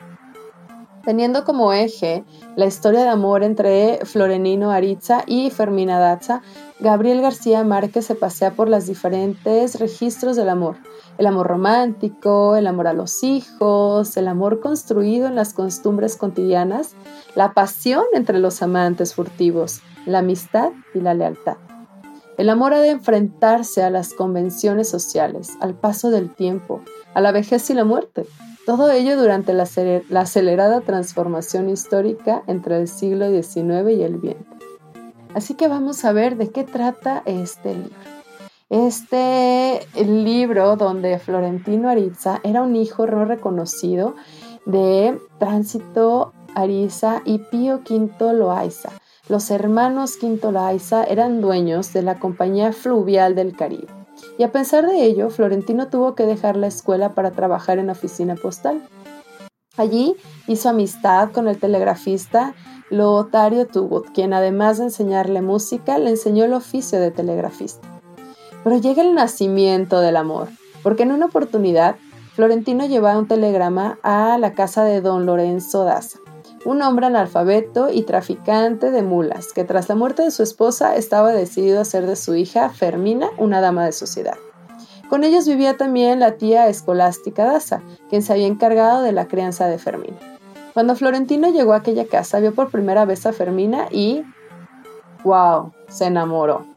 [1.05, 6.41] Teniendo como eje la historia de amor entre Florenino Aritza y Fermina Daza,
[6.79, 10.77] Gabriel García Márquez se pasea por los diferentes registros del amor,
[11.17, 16.95] el amor romántico, el amor a los hijos, el amor construido en las costumbres cotidianas,
[17.35, 21.57] la pasión entre los amantes furtivos, la amistad y la lealtad.
[22.37, 26.81] El amor ha de enfrentarse a las convenciones sociales, al paso del tiempo,
[27.13, 28.25] a la vejez y la muerte.
[28.65, 29.67] Todo ello durante la,
[30.19, 34.35] acelerada transformación histórica entre el siglo XIX y el XX.
[35.33, 38.14] Así que vamos a ver de qué trata este libro.
[38.69, 44.15] Este libro donde Florentino Ariza era un hijo no reconocido
[44.65, 48.89] de Tránsito Ariza y Pío V Loaiza.
[49.29, 53.87] Los hermanos Quinto Loaiza eran dueños de la Compañía Fluvial del Caribe.
[54.39, 58.33] Y a pesar de ello, Florentino tuvo que dejar la escuela para trabajar en oficina
[58.33, 58.81] postal.
[59.77, 60.15] Allí
[60.47, 62.55] hizo amistad con el telegrafista
[62.89, 67.94] Lotario Tubut, quien además de enseñarle música, le enseñó el oficio de telegrafista.
[68.65, 70.47] Pero llega el nacimiento del amor,
[70.81, 71.97] porque en una oportunidad
[72.33, 76.17] Florentino lleva un telegrama a la casa de don Lorenzo Daza,
[76.65, 81.31] un hombre analfabeto y traficante de mulas, que tras la muerte de su esposa estaba
[81.31, 84.37] decidido a hacer de su hija Fermina una dama de sociedad.
[85.11, 89.67] Con ellos vivía también la tía escolástica Daza, quien se había encargado de la crianza
[89.67, 90.17] de Fermina.
[90.73, 94.23] Cuando Florentino llegó a aquella casa, vio por primera vez a Fermina y...
[95.23, 95.71] ¡Wow!
[95.87, 96.74] Se enamoró.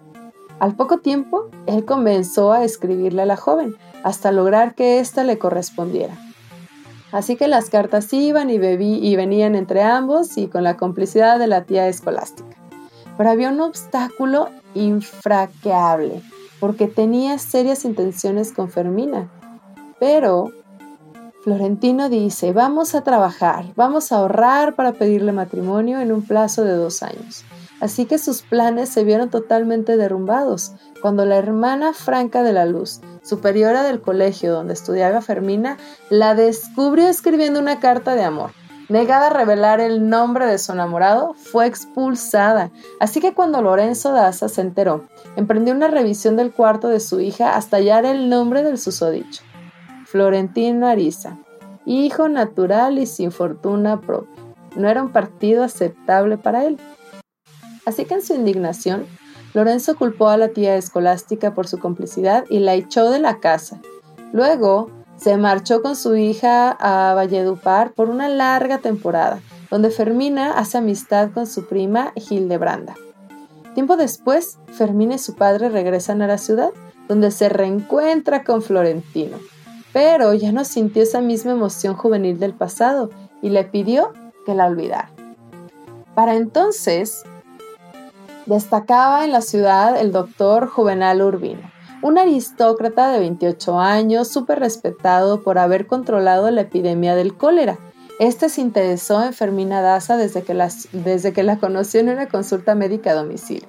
[0.60, 5.38] Al poco tiempo, él comenzó a escribirle a la joven, hasta lograr que ésta le
[5.38, 6.16] correspondiera.
[7.12, 11.64] Así que las cartas iban y, venían entre ambos y con la complicidad de la
[11.64, 12.56] tía escolástica.
[13.16, 16.22] Pero había un obstáculo infraqueable,
[16.60, 19.30] porque tenía serias intenciones con Fermina.
[20.00, 20.52] Pero
[21.44, 26.72] Florentino dice, vamos a trabajar, vamos a ahorrar para pedirle matrimonio en un plazo de
[26.72, 27.44] dos años.
[27.80, 33.00] Así que sus planes se vieron totalmente derrumbados cuando la hermana Franca de la Luz,
[33.22, 35.76] superiora del colegio donde estudiaba Fermina,
[36.10, 38.50] la descubrió escribiendo una carta de amor.
[38.88, 42.70] Negada a revelar el nombre de su enamorado, fue expulsada.
[43.00, 45.04] Así que cuando Lorenzo Daza se enteró,
[45.36, 49.42] emprendió una revisión del cuarto de su hija hasta hallar el nombre del susodicho.
[50.06, 51.36] Florentino Ariza,
[51.84, 54.42] hijo natural y sin fortuna propia.
[54.74, 56.78] No era un partido aceptable para él.
[57.88, 59.06] Así que en su indignación,
[59.54, 63.80] Lorenzo culpó a la tía escolástica por su complicidad y la echó de la casa.
[64.34, 70.76] Luego, se marchó con su hija a Valledupar por una larga temporada, donde Fermina hace
[70.76, 72.94] amistad con su prima Hildebranda.
[73.72, 76.72] Tiempo después, Fermina y su padre regresan a la ciudad,
[77.08, 79.38] donde se reencuentra con Florentino.
[79.94, 83.08] Pero ya no sintió esa misma emoción juvenil del pasado
[83.40, 84.12] y le pidió
[84.44, 85.10] que la olvidara.
[86.14, 87.24] Para entonces,
[88.48, 95.42] Destacaba en la ciudad el doctor Juvenal Urbino, un aristócrata de 28 años, súper respetado
[95.42, 97.78] por haber controlado la epidemia del cólera.
[98.18, 100.54] Este se interesó en Fermina Daza desde que,
[100.92, 103.68] desde que la conoció en una consulta médica a domicilio.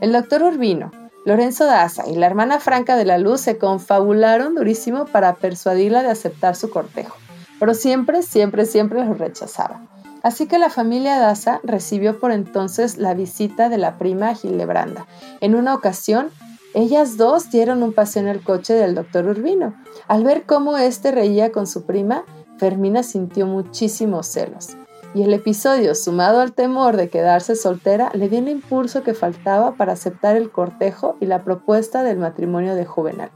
[0.00, 0.90] El doctor Urbino,
[1.24, 6.10] Lorenzo Daza y la hermana Franca de la Luz se confabularon durísimo para persuadirla de
[6.10, 7.16] aceptar su cortejo,
[7.60, 9.82] pero siempre, siempre, siempre lo rechazaba.
[10.26, 15.06] Así que la familia Daza recibió por entonces la visita de la prima Gilebranda.
[15.40, 16.30] En una ocasión,
[16.74, 19.76] ellas dos dieron un paseo en el coche del doctor Urbino.
[20.08, 22.24] Al ver cómo éste reía con su prima,
[22.58, 24.76] Fermina sintió muchísimos celos.
[25.14, 29.76] Y el episodio, sumado al temor de quedarse soltera, le dio el impulso que faltaba
[29.76, 33.30] para aceptar el cortejo y la propuesta del matrimonio de Juvenal.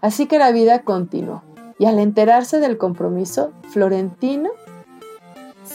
[0.00, 1.42] Así que la vida continuó,
[1.80, 4.50] y al enterarse del compromiso, Florentino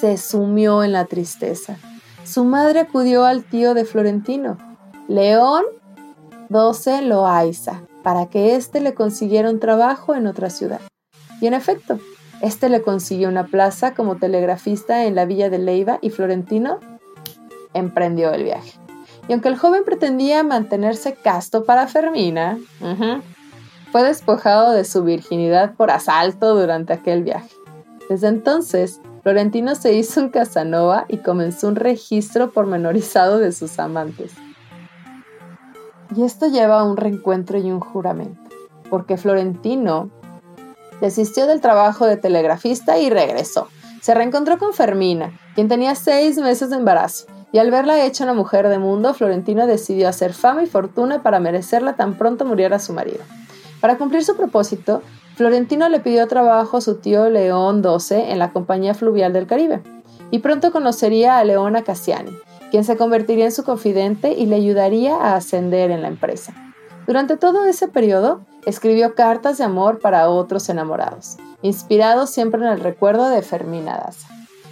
[0.06, 1.78] se sumió en la tristeza.
[2.24, 4.60] Su madre acudió al tío de Florentino,
[5.08, 5.64] León
[6.50, 10.80] XII Loaiza, para que éste le consiguiera un trabajo en otra ciudad.
[11.42, 12.00] Y en efecto,
[12.42, 16.80] éste le consiguió una plaza como telegrafista en la villa de Leiva y Florentino
[17.74, 18.78] emprendió el viaje.
[19.28, 22.60] Y aunque el joven pretendía mantenerse casto para Fermina,
[23.92, 27.50] fue despojado de su virginidad por asalto durante aquel viaje.
[28.08, 34.34] Desde entonces, Florentino se hizo un Casanova y comenzó un registro pormenorizado de sus amantes.
[36.16, 38.40] Y esto lleva a un reencuentro y un juramento,
[38.88, 40.12] porque Florentino
[41.02, 43.68] desistió del trabajo de telegrafista y regresó.
[44.00, 48.36] Se reencontró con Fermina, quien tenía seis meses de embarazo, y al verla hecha una
[48.36, 52.94] mujer de mundo, Florentino decidió hacer fama y fortuna para merecerla tan pronto muriera su
[52.94, 53.24] marido.
[53.82, 55.02] Para cumplir su propósito,
[55.36, 59.84] Florentino le pidió trabajo a su tío León XII en la Compañía Fluvial del Caribe,
[60.32, 62.32] y pronto conocería a Leona Cassiani,
[62.72, 66.54] quien se convertiría en su confidente y le ayudaría a ascender en la empresa.
[67.06, 72.80] Durante todo ese periodo, escribió cartas de amor para otros enamorados, inspirado siempre en el
[72.80, 74.30] recuerdo de Fermina Daza.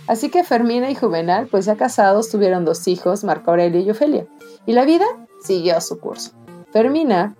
[0.08, 4.28] Así que Fermina y Juvenal, pues ya casados, tuvieron dos hijos, Marco Aurelio y Ofelia,
[4.66, 5.06] y la vida
[5.44, 6.32] siguió su curso.
[6.72, 7.36] Fermina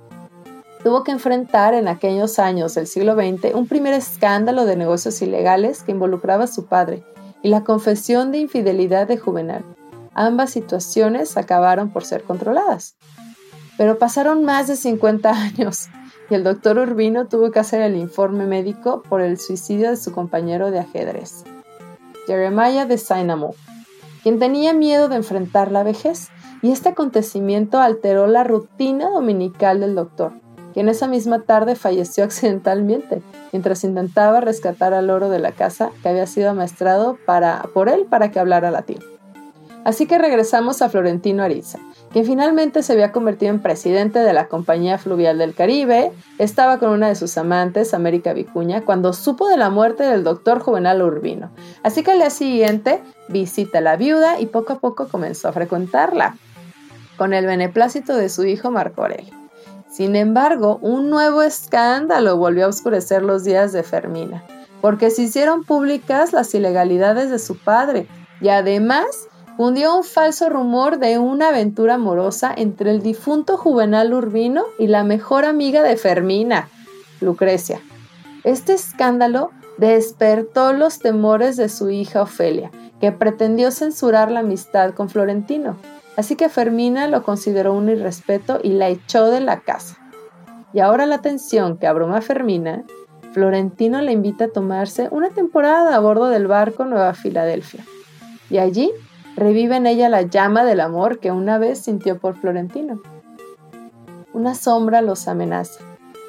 [0.84, 5.84] tuvo que enfrentar en aquellos años del siglo XX un primer escándalo de negocios ilegales
[5.84, 7.04] que involucraba a su padre
[7.42, 9.64] y la confesión de infidelidad de Juvenal.
[10.14, 12.96] Ambas situaciones acabaron por ser controladas.
[13.78, 15.88] Pero pasaron más de 50 años
[16.30, 20.12] y el doctor Urbino tuvo que hacer el informe médico por el suicidio de su
[20.12, 21.44] compañero de ajedrez,
[22.28, 23.56] Jeremiah de Sainamo,
[24.22, 26.30] quien tenía miedo de enfrentar la vejez,
[26.62, 30.34] y este acontecimiento alteró la rutina dominical del doctor,
[30.74, 36.10] quien esa misma tarde falleció accidentalmente mientras intentaba rescatar al oro de la casa que
[36.10, 39.00] había sido amaestrado para, por él para que hablara latín.
[39.86, 41.78] Así que regresamos a Florentino Ariza,
[42.12, 46.92] quien finalmente se había convertido en presidente de la Compañía Fluvial del Caribe, estaba con
[46.92, 51.52] una de sus amantes, América Vicuña, cuando supo de la muerte del doctor Juvenal Urbino.
[51.84, 55.54] Así que al día siguiente visita a la viuda y poco a poco comenzó a
[55.54, 56.38] frecuentarla,
[57.18, 59.43] con el beneplácito de su hijo Marco Aurelio.
[59.94, 64.44] Sin embargo, un nuevo escándalo volvió a oscurecer los días de Fermina,
[64.82, 68.08] porque se hicieron públicas las ilegalidades de su padre
[68.42, 69.06] y además
[69.56, 75.04] fundió un falso rumor de una aventura amorosa entre el difunto Juvenal Urbino y la
[75.04, 76.70] mejor amiga de Fermina,
[77.22, 77.80] Lucrecia.
[78.44, 85.08] Este escándalo despertó los temores de su hija Ofelia, que pretendió censurar la amistad con
[85.08, 85.78] Florentino.
[86.16, 89.98] Así que Fermina lo consideró un irrespeto y la echó de la casa.
[90.72, 92.84] Y ahora la tensión que abruma a Fermina,
[93.34, 97.84] Florentino le invita a tomarse una temporada a bordo del barco Nueva Filadelfia.
[98.50, 98.92] Y allí
[99.36, 103.02] revive en ella la llama del amor que una vez sintió por Florentino.
[104.34, 105.84] Una sombra los amenaza,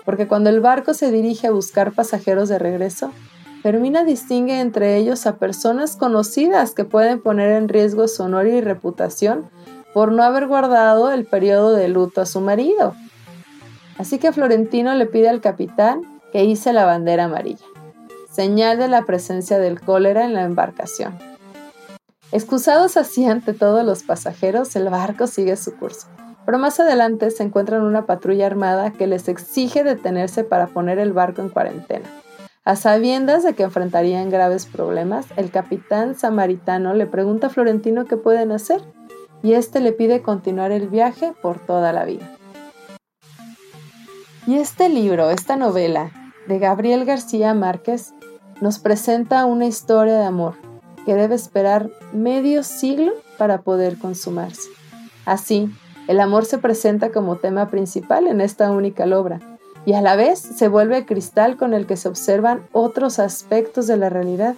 [0.07, 3.13] porque cuando el barco se dirige a buscar pasajeros de regreso,
[3.63, 8.61] Fermina distingue entre ellos a personas conocidas que pueden poner en riesgo su honor y
[8.61, 9.51] reputación
[9.95, 12.95] por no haber guardado el periodo de luto a su marido.
[13.97, 17.65] Así que Florentino le pide al capitán que hice la bandera amarilla,
[18.31, 21.17] señal de la presencia del cólera en la embarcación.
[22.33, 26.09] Excusados así ante todos los pasajeros, el barco sigue su curso.
[26.45, 31.13] Pero más adelante se encuentran una patrulla armada que les exige detenerse para poner el
[31.13, 32.11] barco en cuarentena.
[32.65, 38.17] A sabiendas de que enfrentarían graves problemas, el capitán samaritano le pregunta a Florentino qué
[38.17, 38.83] pueden hacer
[39.45, 42.33] y este le pide continuar el viaje por toda la vida.
[44.47, 46.11] Y este libro, esta novela
[46.49, 48.15] de Gabriel García Márquez,
[48.63, 50.55] nos presenta una historia de amor
[51.05, 54.71] que debe esperar medio siglo para poder consumarse.
[55.27, 55.71] Así,
[56.09, 59.41] el amor se presenta como tema principal en esta única obra,
[59.85, 63.99] y a la vez se vuelve cristal con el que se observan otros aspectos de
[63.99, 64.55] la realidad,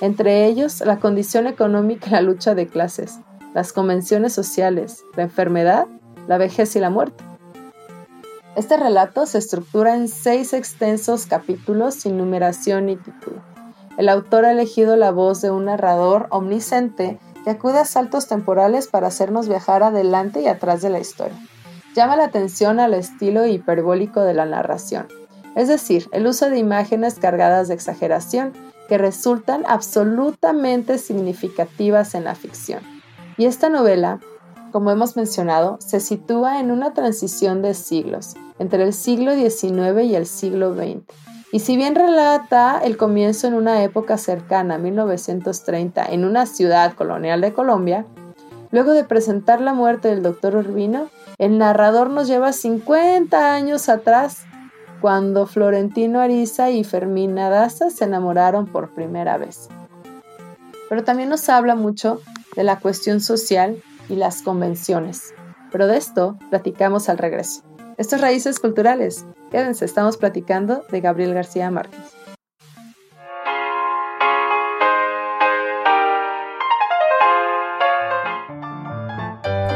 [0.00, 3.18] entre ellos la condición económica y la lucha de clases,
[3.54, 5.86] las convenciones sociales, la enfermedad,
[6.26, 7.24] la vejez y la muerte.
[8.54, 13.40] Este relato se estructura en seis extensos capítulos sin numeración ni título.
[13.96, 18.88] El autor ha elegido la voz de un narrador omnisciente que acude a saltos temporales
[18.88, 21.36] para hacernos viajar adelante y atrás de la historia.
[21.94, 25.08] Llama la atención al estilo hiperbólico de la narración,
[25.54, 28.52] es decir, el uso de imágenes cargadas de exageración
[28.88, 32.91] que resultan absolutamente significativas en la ficción.
[33.38, 34.20] Y esta novela,
[34.72, 40.14] como hemos mencionado, se sitúa en una transición de siglos, entre el siglo XIX y
[40.14, 41.02] el siglo XX.
[41.52, 47.40] Y si bien relata el comienzo en una época cercana, 1930, en una ciudad colonial
[47.42, 48.06] de Colombia,
[48.70, 51.08] luego de presentar la muerte del doctor Urbino,
[51.38, 54.44] el narrador nos lleva 50 años atrás,
[55.02, 59.68] cuando Florentino Ariza y Fermina Daza se enamoraron por primera vez.
[60.88, 62.20] Pero también nos habla mucho
[62.54, 65.34] de la cuestión social y las convenciones.
[65.70, 67.62] Pero de esto platicamos al regreso.
[67.98, 69.24] Estas Raíces Culturales.
[69.50, 72.21] Quédense, estamos platicando de Gabriel García Márquez.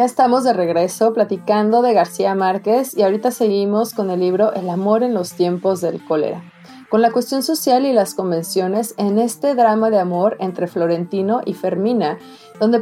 [0.00, 4.70] Ya estamos de regreso platicando de García Márquez y ahorita seguimos con el libro El
[4.70, 6.42] amor en los tiempos del cólera,
[6.88, 11.52] con la cuestión social y las convenciones en este drama de amor entre Florentino y
[11.52, 12.18] Fermina,
[12.58, 12.78] donde,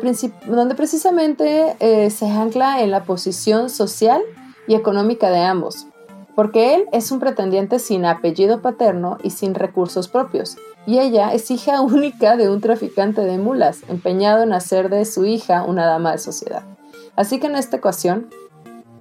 [0.47, 4.23] donde precisamente eh, se ancla en la posición social
[4.69, 5.89] y económica de ambos,
[6.37, 10.57] porque él es un pretendiente sin apellido paterno y sin recursos propios,
[10.87, 15.25] y ella es hija única de un traficante de mulas, empeñado en hacer de su
[15.25, 16.78] hija una dama de sociedad.
[17.19, 18.31] Así que en esta ocasión,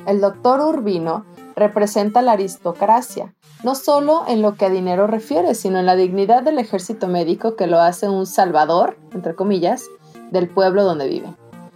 [0.07, 1.23] el doctor Urbino
[1.55, 6.41] representa la aristocracia, no solo en lo que a dinero refiere, sino en la dignidad
[6.41, 9.83] del ejército médico que lo hace un salvador, entre comillas,
[10.31, 11.31] del pueblo donde vive.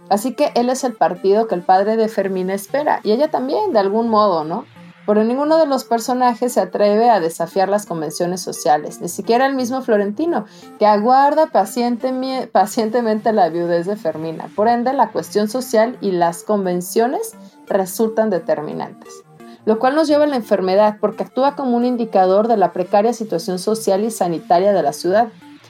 [0.08, 3.72] Así que él es el partido que el padre de Fermina espera, y ella también,
[3.72, 4.64] de algún modo, ¿no?
[5.06, 9.54] Pero ninguno de los personajes se atreve a desafiar las convenciones sociales, ni siquiera el
[9.54, 10.44] mismo Florentino,
[10.78, 14.48] que aguarda pacientemente la viudez de Fermina.
[14.54, 17.32] Por ende, la cuestión social y las convenciones
[17.66, 19.24] resultan determinantes.
[19.64, 23.12] Lo cual nos lleva a la enfermedad, porque actúa como un indicador de la precaria
[23.12, 25.28] situación social y sanitaria de la ciudad.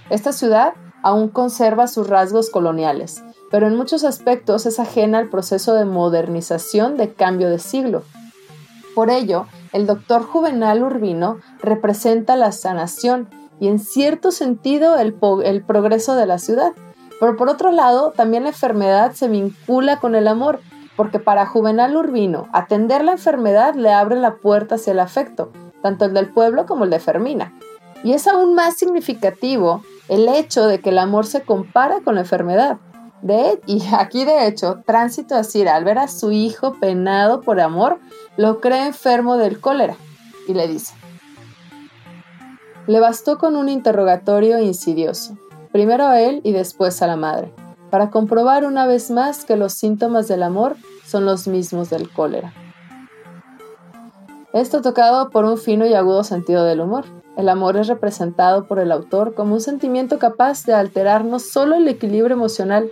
[0.08, 5.74] Esta ciudad aún conserva sus rasgos coloniales, pero en muchos aspectos es ajena al proceso
[5.74, 8.02] de modernización de cambio de siglo
[8.94, 13.28] por ello, el doctor Juvenal Urbino representa la sanación
[13.58, 16.72] y en cierto sentido el, progreso de la ciudad.
[17.20, 20.60] Pero por otro lado, también la enfermedad se vincula con el amor,
[20.96, 26.04] porque para Juvenal Urbino, atender la enfermedad le abre la puerta hacia el afecto, tanto
[26.04, 27.52] el del pueblo como el de Fermina.
[28.02, 32.22] Y es aún más significativo el hecho de que el amor se compara con la
[32.22, 32.78] enfermedad.
[33.22, 37.60] De, y aquí de hecho, Tránsito a Cira, al ver a su hijo penado por
[37.60, 38.00] amor,
[38.36, 39.96] lo cree enfermo del cólera
[40.48, 40.94] y le dice,
[42.88, 45.38] le bastó con un interrogatorio insidioso,
[45.70, 47.52] primero a él y después a la madre,
[47.90, 52.52] para comprobar una vez más que los síntomas del amor son los mismos del cólera.
[54.52, 57.04] Esto tocado por un fino y agudo sentido del humor.
[57.38, 61.76] El amor es representado por el autor como un sentimiento capaz de alterar no solo
[61.76, 62.90] el equilibrio emocional,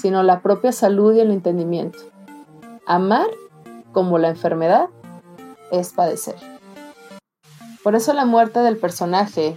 [0.00, 1.98] sino la propia salud y el entendimiento.
[2.86, 3.26] Amar,
[3.92, 4.88] como la enfermedad,
[5.70, 6.36] es padecer.
[7.82, 9.56] Por eso la muerte del personaje,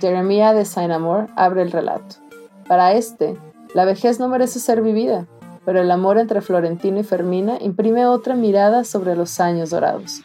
[0.00, 2.16] Jeremia de Saint-Amour, abre el relato.
[2.68, 3.38] Para este,
[3.74, 5.26] la vejez no merece ser vivida,
[5.64, 10.22] pero el amor entre Florentino y Fermina imprime otra mirada sobre los años dorados.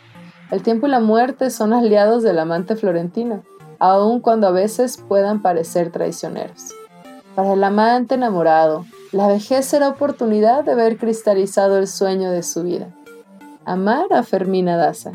[0.51, 3.43] El tiempo y la muerte son aliados del amante florentino,
[3.79, 6.73] aun cuando a veces puedan parecer traicioneros.
[7.35, 12.63] Para el amante enamorado, la vejez será oportunidad de ver cristalizado el sueño de su
[12.63, 12.87] vida.
[13.65, 15.11] Amar a Fermina Daza.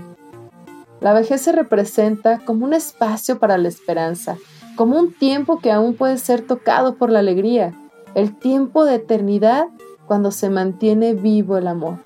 [1.01, 4.37] La vejez se representa como un espacio para la esperanza,
[4.77, 7.73] como un tiempo que aún puede ser tocado por la alegría,
[8.15, 9.69] el tiempo de eternidad
[10.07, 12.05] cuando se mantiene vivo el amor.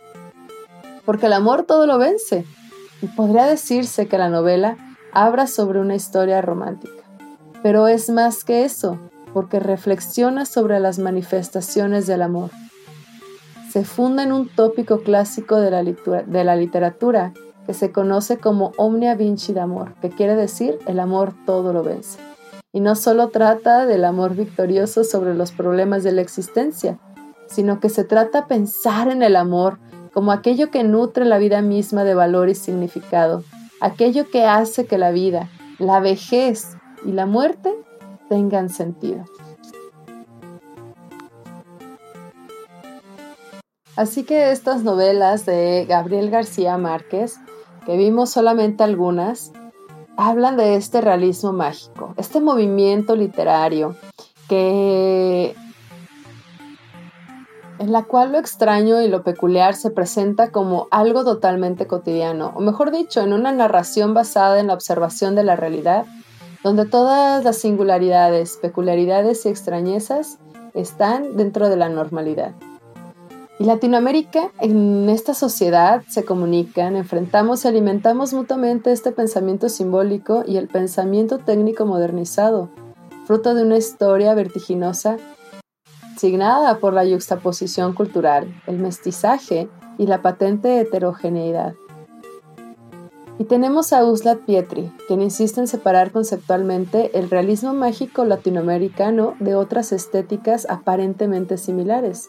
[1.05, 2.45] Porque el amor todo lo vence,
[3.03, 4.77] y podría decirse que la novela
[5.13, 7.03] habla sobre una historia romántica.
[7.63, 8.99] Pero es más que eso,
[9.33, 12.51] porque reflexiona sobre las manifestaciones del amor.
[13.71, 17.33] Se funda en un tópico clásico de la, de literatura
[17.67, 21.85] que se conoce como Omnia Vinci de amor, que quiere decir el amor todo lo
[21.85, 22.19] vence.
[22.73, 26.99] Y no solo trata del amor victorioso sobre los problemas de la existencia,
[27.47, 29.79] sino que se trata pensar en el amor
[30.13, 33.45] como aquello que nutre la vida misma de valor y significado,
[33.81, 37.73] aquello que hace que la vida, la vejez y la muerte
[38.31, 39.25] tengan sentido.
[43.97, 47.39] Así que estas novelas de Gabriel García Márquez,
[47.85, 49.53] que vimos solamente algunas,
[50.17, 53.97] hablan de este realismo mágico, este movimiento literario
[54.49, 55.55] que
[57.81, 62.61] en la cual lo extraño y lo peculiar se presenta como algo totalmente cotidiano, o
[62.61, 66.05] mejor dicho, en una narración basada en la observación de la realidad,
[66.63, 70.39] donde todas las singularidades, peculiaridades y extrañezas
[70.75, 72.53] están dentro de la normalidad.
[73.59, 80.57] Y Latinoamérica, en esta sociedad se comunican, enfrentamos y alimentamos mutuamente este pensamiento simbólico y
[80.57, 82.71] el pensamiento técnico modernizado,
[83.27, 85.19] fruto de una historia vertiginosa
[86.17, 91.75] signada por la yuxtaposición cultural, el mestizaje y la patente heterogeneidad.
[93.41, 99.55] Y tenemos a Uslat Pietri, quien insiste en separar conceptualmente el realismo mágico latinoamericano de
[99.55, 102.29] otras estéticas aparentemente similares.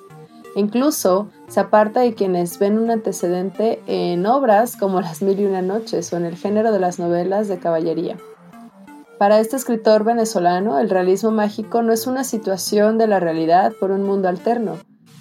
[0.56, 5.62] Incluso se aparta de quienes ven un antecedente en obras como Las Mil y Una
[5.62, 8.16] Noches o en el género de las novelas de caballería.
[9.20, 13.92] Para este escritor venezolano, el realismo mágico no es una situación de la realidad por
[13.92, 14.78] un mundo alterno,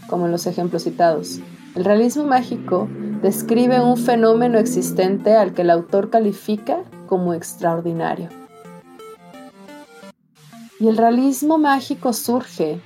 [0.06, 1.40] como en los ejemplos citados.
[1.74, 2.88] El realismo mágico
[3.22, 8.28] describe un fenómeno existente al que el autor califica como extraordinario.
[10.78, 12.80] Y el realismo mágico surge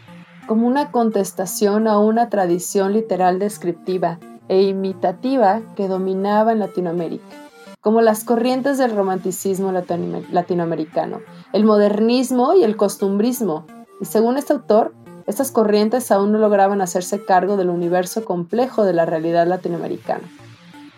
[0.46, 4.18] como una contestación a una tradición literal descriptiva
[4.48, 7.44] e imitativa que dominaba en Latinoamérica
[7.84, 11.20] como las corrientes del romanticismo latinoamericano,
[11.52, 13.66] el modernismo y el costumbrismo.
[14.00, 14.94] Y según este autor,
[15.26, 20.24] estas corrientes aún no lograban hacerse cargo del universo complejo de la realidad latinoamericana.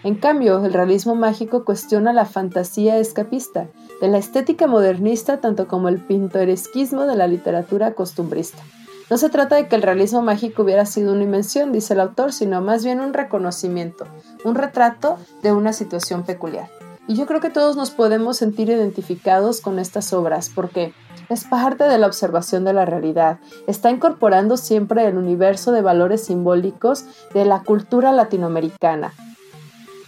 [0.03, 3.69] En cambio, el realismo mágico cuestiona la fantasía escapista,
[4.01, 8.63] de la estética modernista tanto como el pintoresquismo de la literatura costumbrista.
[9.09, 12.33] No se trata de que el realismo mágico hubiera sido una invención, dice el autor,
[12.33, 14.07] sino más bien un reconocimiento,
[14.45, 16.69] un retrato de una situación peculiar.
[17.09, 20.93] Y yo creo que todos nos podemos sentir identificados con estas obras porque
[21.29, 23.39] es parte de la observación de la realidad.
[23.67, 27.05] Está incorporando siempre el universo de valores simbólicos
[27.35, 29.13] de la cultura latinoamericana,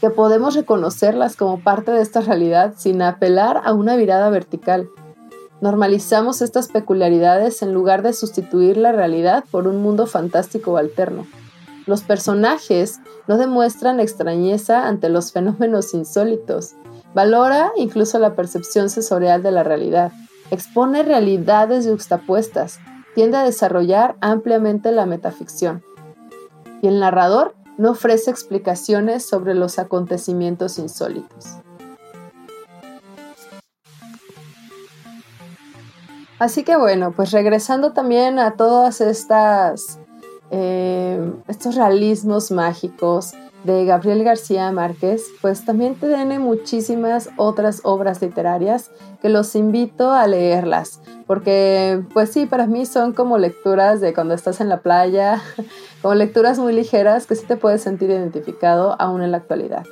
[0.00, 4.88] que podemos reconocerlas como parte de esta realidad sin apelar a una mirada vertical.
[5.60, 11.26] Normalizamos estas peculiaridades en lugar de sustituir la realidad por un mundo fantástico o alterno.
[11.86, 16.74] Los personajes no demuestran extrañeza ante los fenómenos insólitos.
[17.14, 20.12] Valora incluso la percepción sensorial de la realidad.
[20.50, 22.80] Expone realidades juxtapuestas.
[23.14, 25.82] Tiende a desarrollar ampliamente la metaficción.
[26.80, 31.58] Y el narrador no ofrece explicaciones sobre los acontecimientos insólitos.
[36.38, 39.98] Así que bueno, pues regresando también a todas estas
[40.50, 43.32] eh, estos realismos mágicos
[43.64, 48.90] de Gabriel García Márquez, pues también tiene muchísimas otras obras literarias
[49.20, 54.34] que los invito a leerlas, porque pues sí, para mí son como lecturas de cuando
[54.34, 55.42] estás en la playa,
[56.02, 59.84] como lecturas muy ligeras que sí te puedes sentir identificado aún en la actualidad.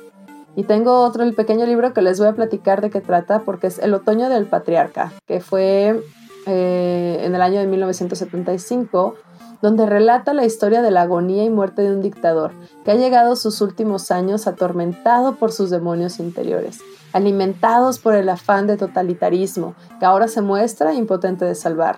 [0.55, 3.67] Y tengo otro, el pequeño libro que les voy a platicar de qué trata, porque
[3.67, 6.01] es El otoño del patriarca, que fue
[6.47, 9.15] eh, en el año de 1975,
[9.61, 12.51] donde relata la historia de la agonía y muerte de un dictador
[12.83, 16.79] que ha llegado sus últimos años atormentado por sus demonios interiores,
[17.13, 21.97] alimentados por el afán de totalitarismo, que ahora se muestra impotente de salvar.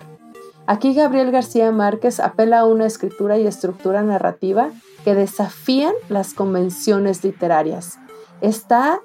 [0.66, 4.70] Aquí Gabriel García Márquez apela a una escritura y estructura narrativa
[5.04, 7.98] que desafían las convenciones literarias.
[8.40, 9.00] Está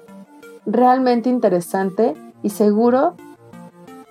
[0.64, 3.16] realmente interesante y seguro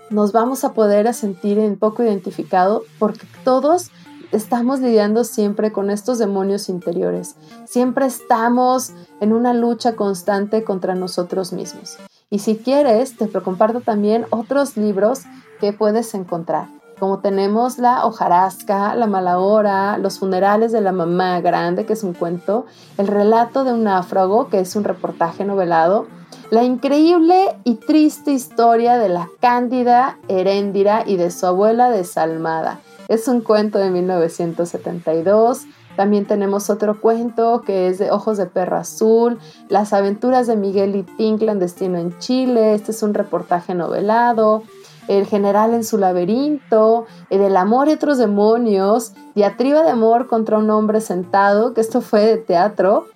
[0.10, 3.92] nos vamos a poder sentir un poco identificado porque todos
[4.32, 7.36] estamos lidiando siempre con estos demonios interiores.
[7.66, 11.98] Siempre estamos en una lucha constante contra nosotros mismos.
[12.30, 15.22] Y si quieres, te comparto también otros libros
[15.60, 16.68] que puedes encontrar
[17.00, 22.04] como tenemos la hojarasca, la mala hora, los funerales de la mamá grande, que es
[22.04, 22.66] un cuento,
[22.98, 26.08] el relato de un náufrago, que es un reportaje novelado,
[26.52, 32.80] la increíble y triste historia de la cándida Heréndira y de su abuela desalmada.
[33.08, 35.66] Es un cuento de 1972.
[35.96, 39.40] También tenemos otro cuento que es de Ojos de Perro Azul,
[39.70, 42.74] Las aventuras de Miguel y Tim clandestino en Chile.
[42.74, 44.64] Este es un reportaje novelado
[45.08, 50.70] el general en su laberinto, el amor y otros demonios, diatriba de amor contra un
[50.70, 53.08] hombre sentado, que esto fue de teatro.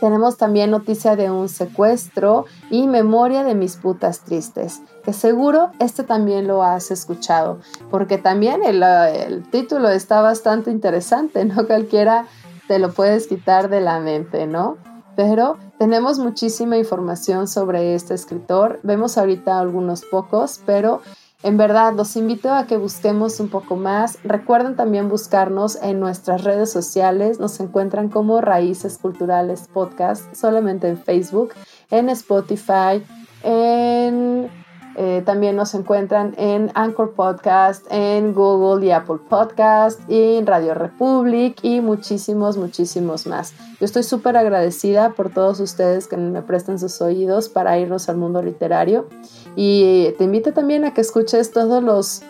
[0.00, 6.04] Tenemos también noticia de un secuestro y memoria de mis putas tristes, que seguro este
[6.04, 7.58] también lo has escuchado,
[7.90, 12.26] porque también el, título está bastante interesante, no cualquiera
[12.68, 14.78] te lo puedes quitar de la mente, ¿no?
[15.14, 18.80] Pero tenemos muchísima información sobre este escritor.
[18.82, 21.02] Vemos ahorita algunos pocos, pero
[21.42, 24.18] en verdad los invito a que busquemos un poco más.
[24.24, 27.40] Recuerden también buscarnos en nuestras redes sociales.
[27.40, 31.52] Nos encuentran como Raíces Culturales Podcast, solamente en Facebook,
[31.90, 33.04] en Spotify,
[33.42, 34.48] en
[34.96, 41.58] eh, también nos encuentran en Anchor Podcast, en Google y Apple Podcast, en Radio Republic
[41.62, 43.54] y muchísimos, muchísimos más.
[43.80, 48.18] Yo estoy súper agradecida por todos ustedes que me prestan sus oídos para irnos al
[48.18, 49.08] mundo literario.
[49.56, 52.22] Y te invito también a que escuches todos los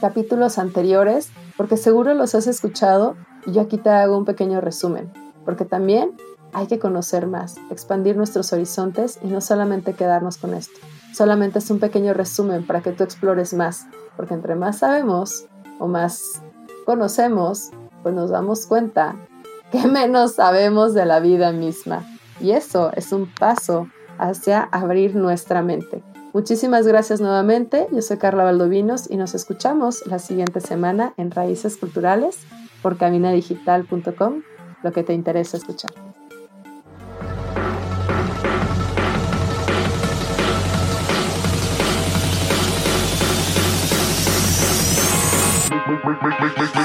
[0.00, 3.16] capítulos anteriores, porque seguro los has escuchado
[3.46, 5.12] y yo aquí te hago un pequeño resumen,
[5.44, 6.12] porque también
[6.52, 10.78] hay que conocer más, expandir nuestros horizontes y no solamente quedarnos con esto
[11.14, 13.86] solamente es un pequeño resumen para que tú explores más,
[14.16, 15.46] porque entre más sabemos
[15.78, 16.42] o más
[16.84, 17.70] conocemos,
[18.02, 19.16] pues nos damos cuenta
[19.70, 22.04] que menos sabemos de la vida misma.
[22.40, 23.88] Y eso es un paso
[24.18, 26.02] hacia abrir nuestra mente.
[26.32, 27.86] Muchísimas gracias nuevamente.
[27.92, 32.38] Yo soy Carla Valdovinos y nos escuchamos la siguiente semana en Raíces Culturales
[32.82, 34.42] por caminadigital.com,
[34.82, 36.03] lo que te interesa escuchar.
[45.86, 46.83] Make, make, make, make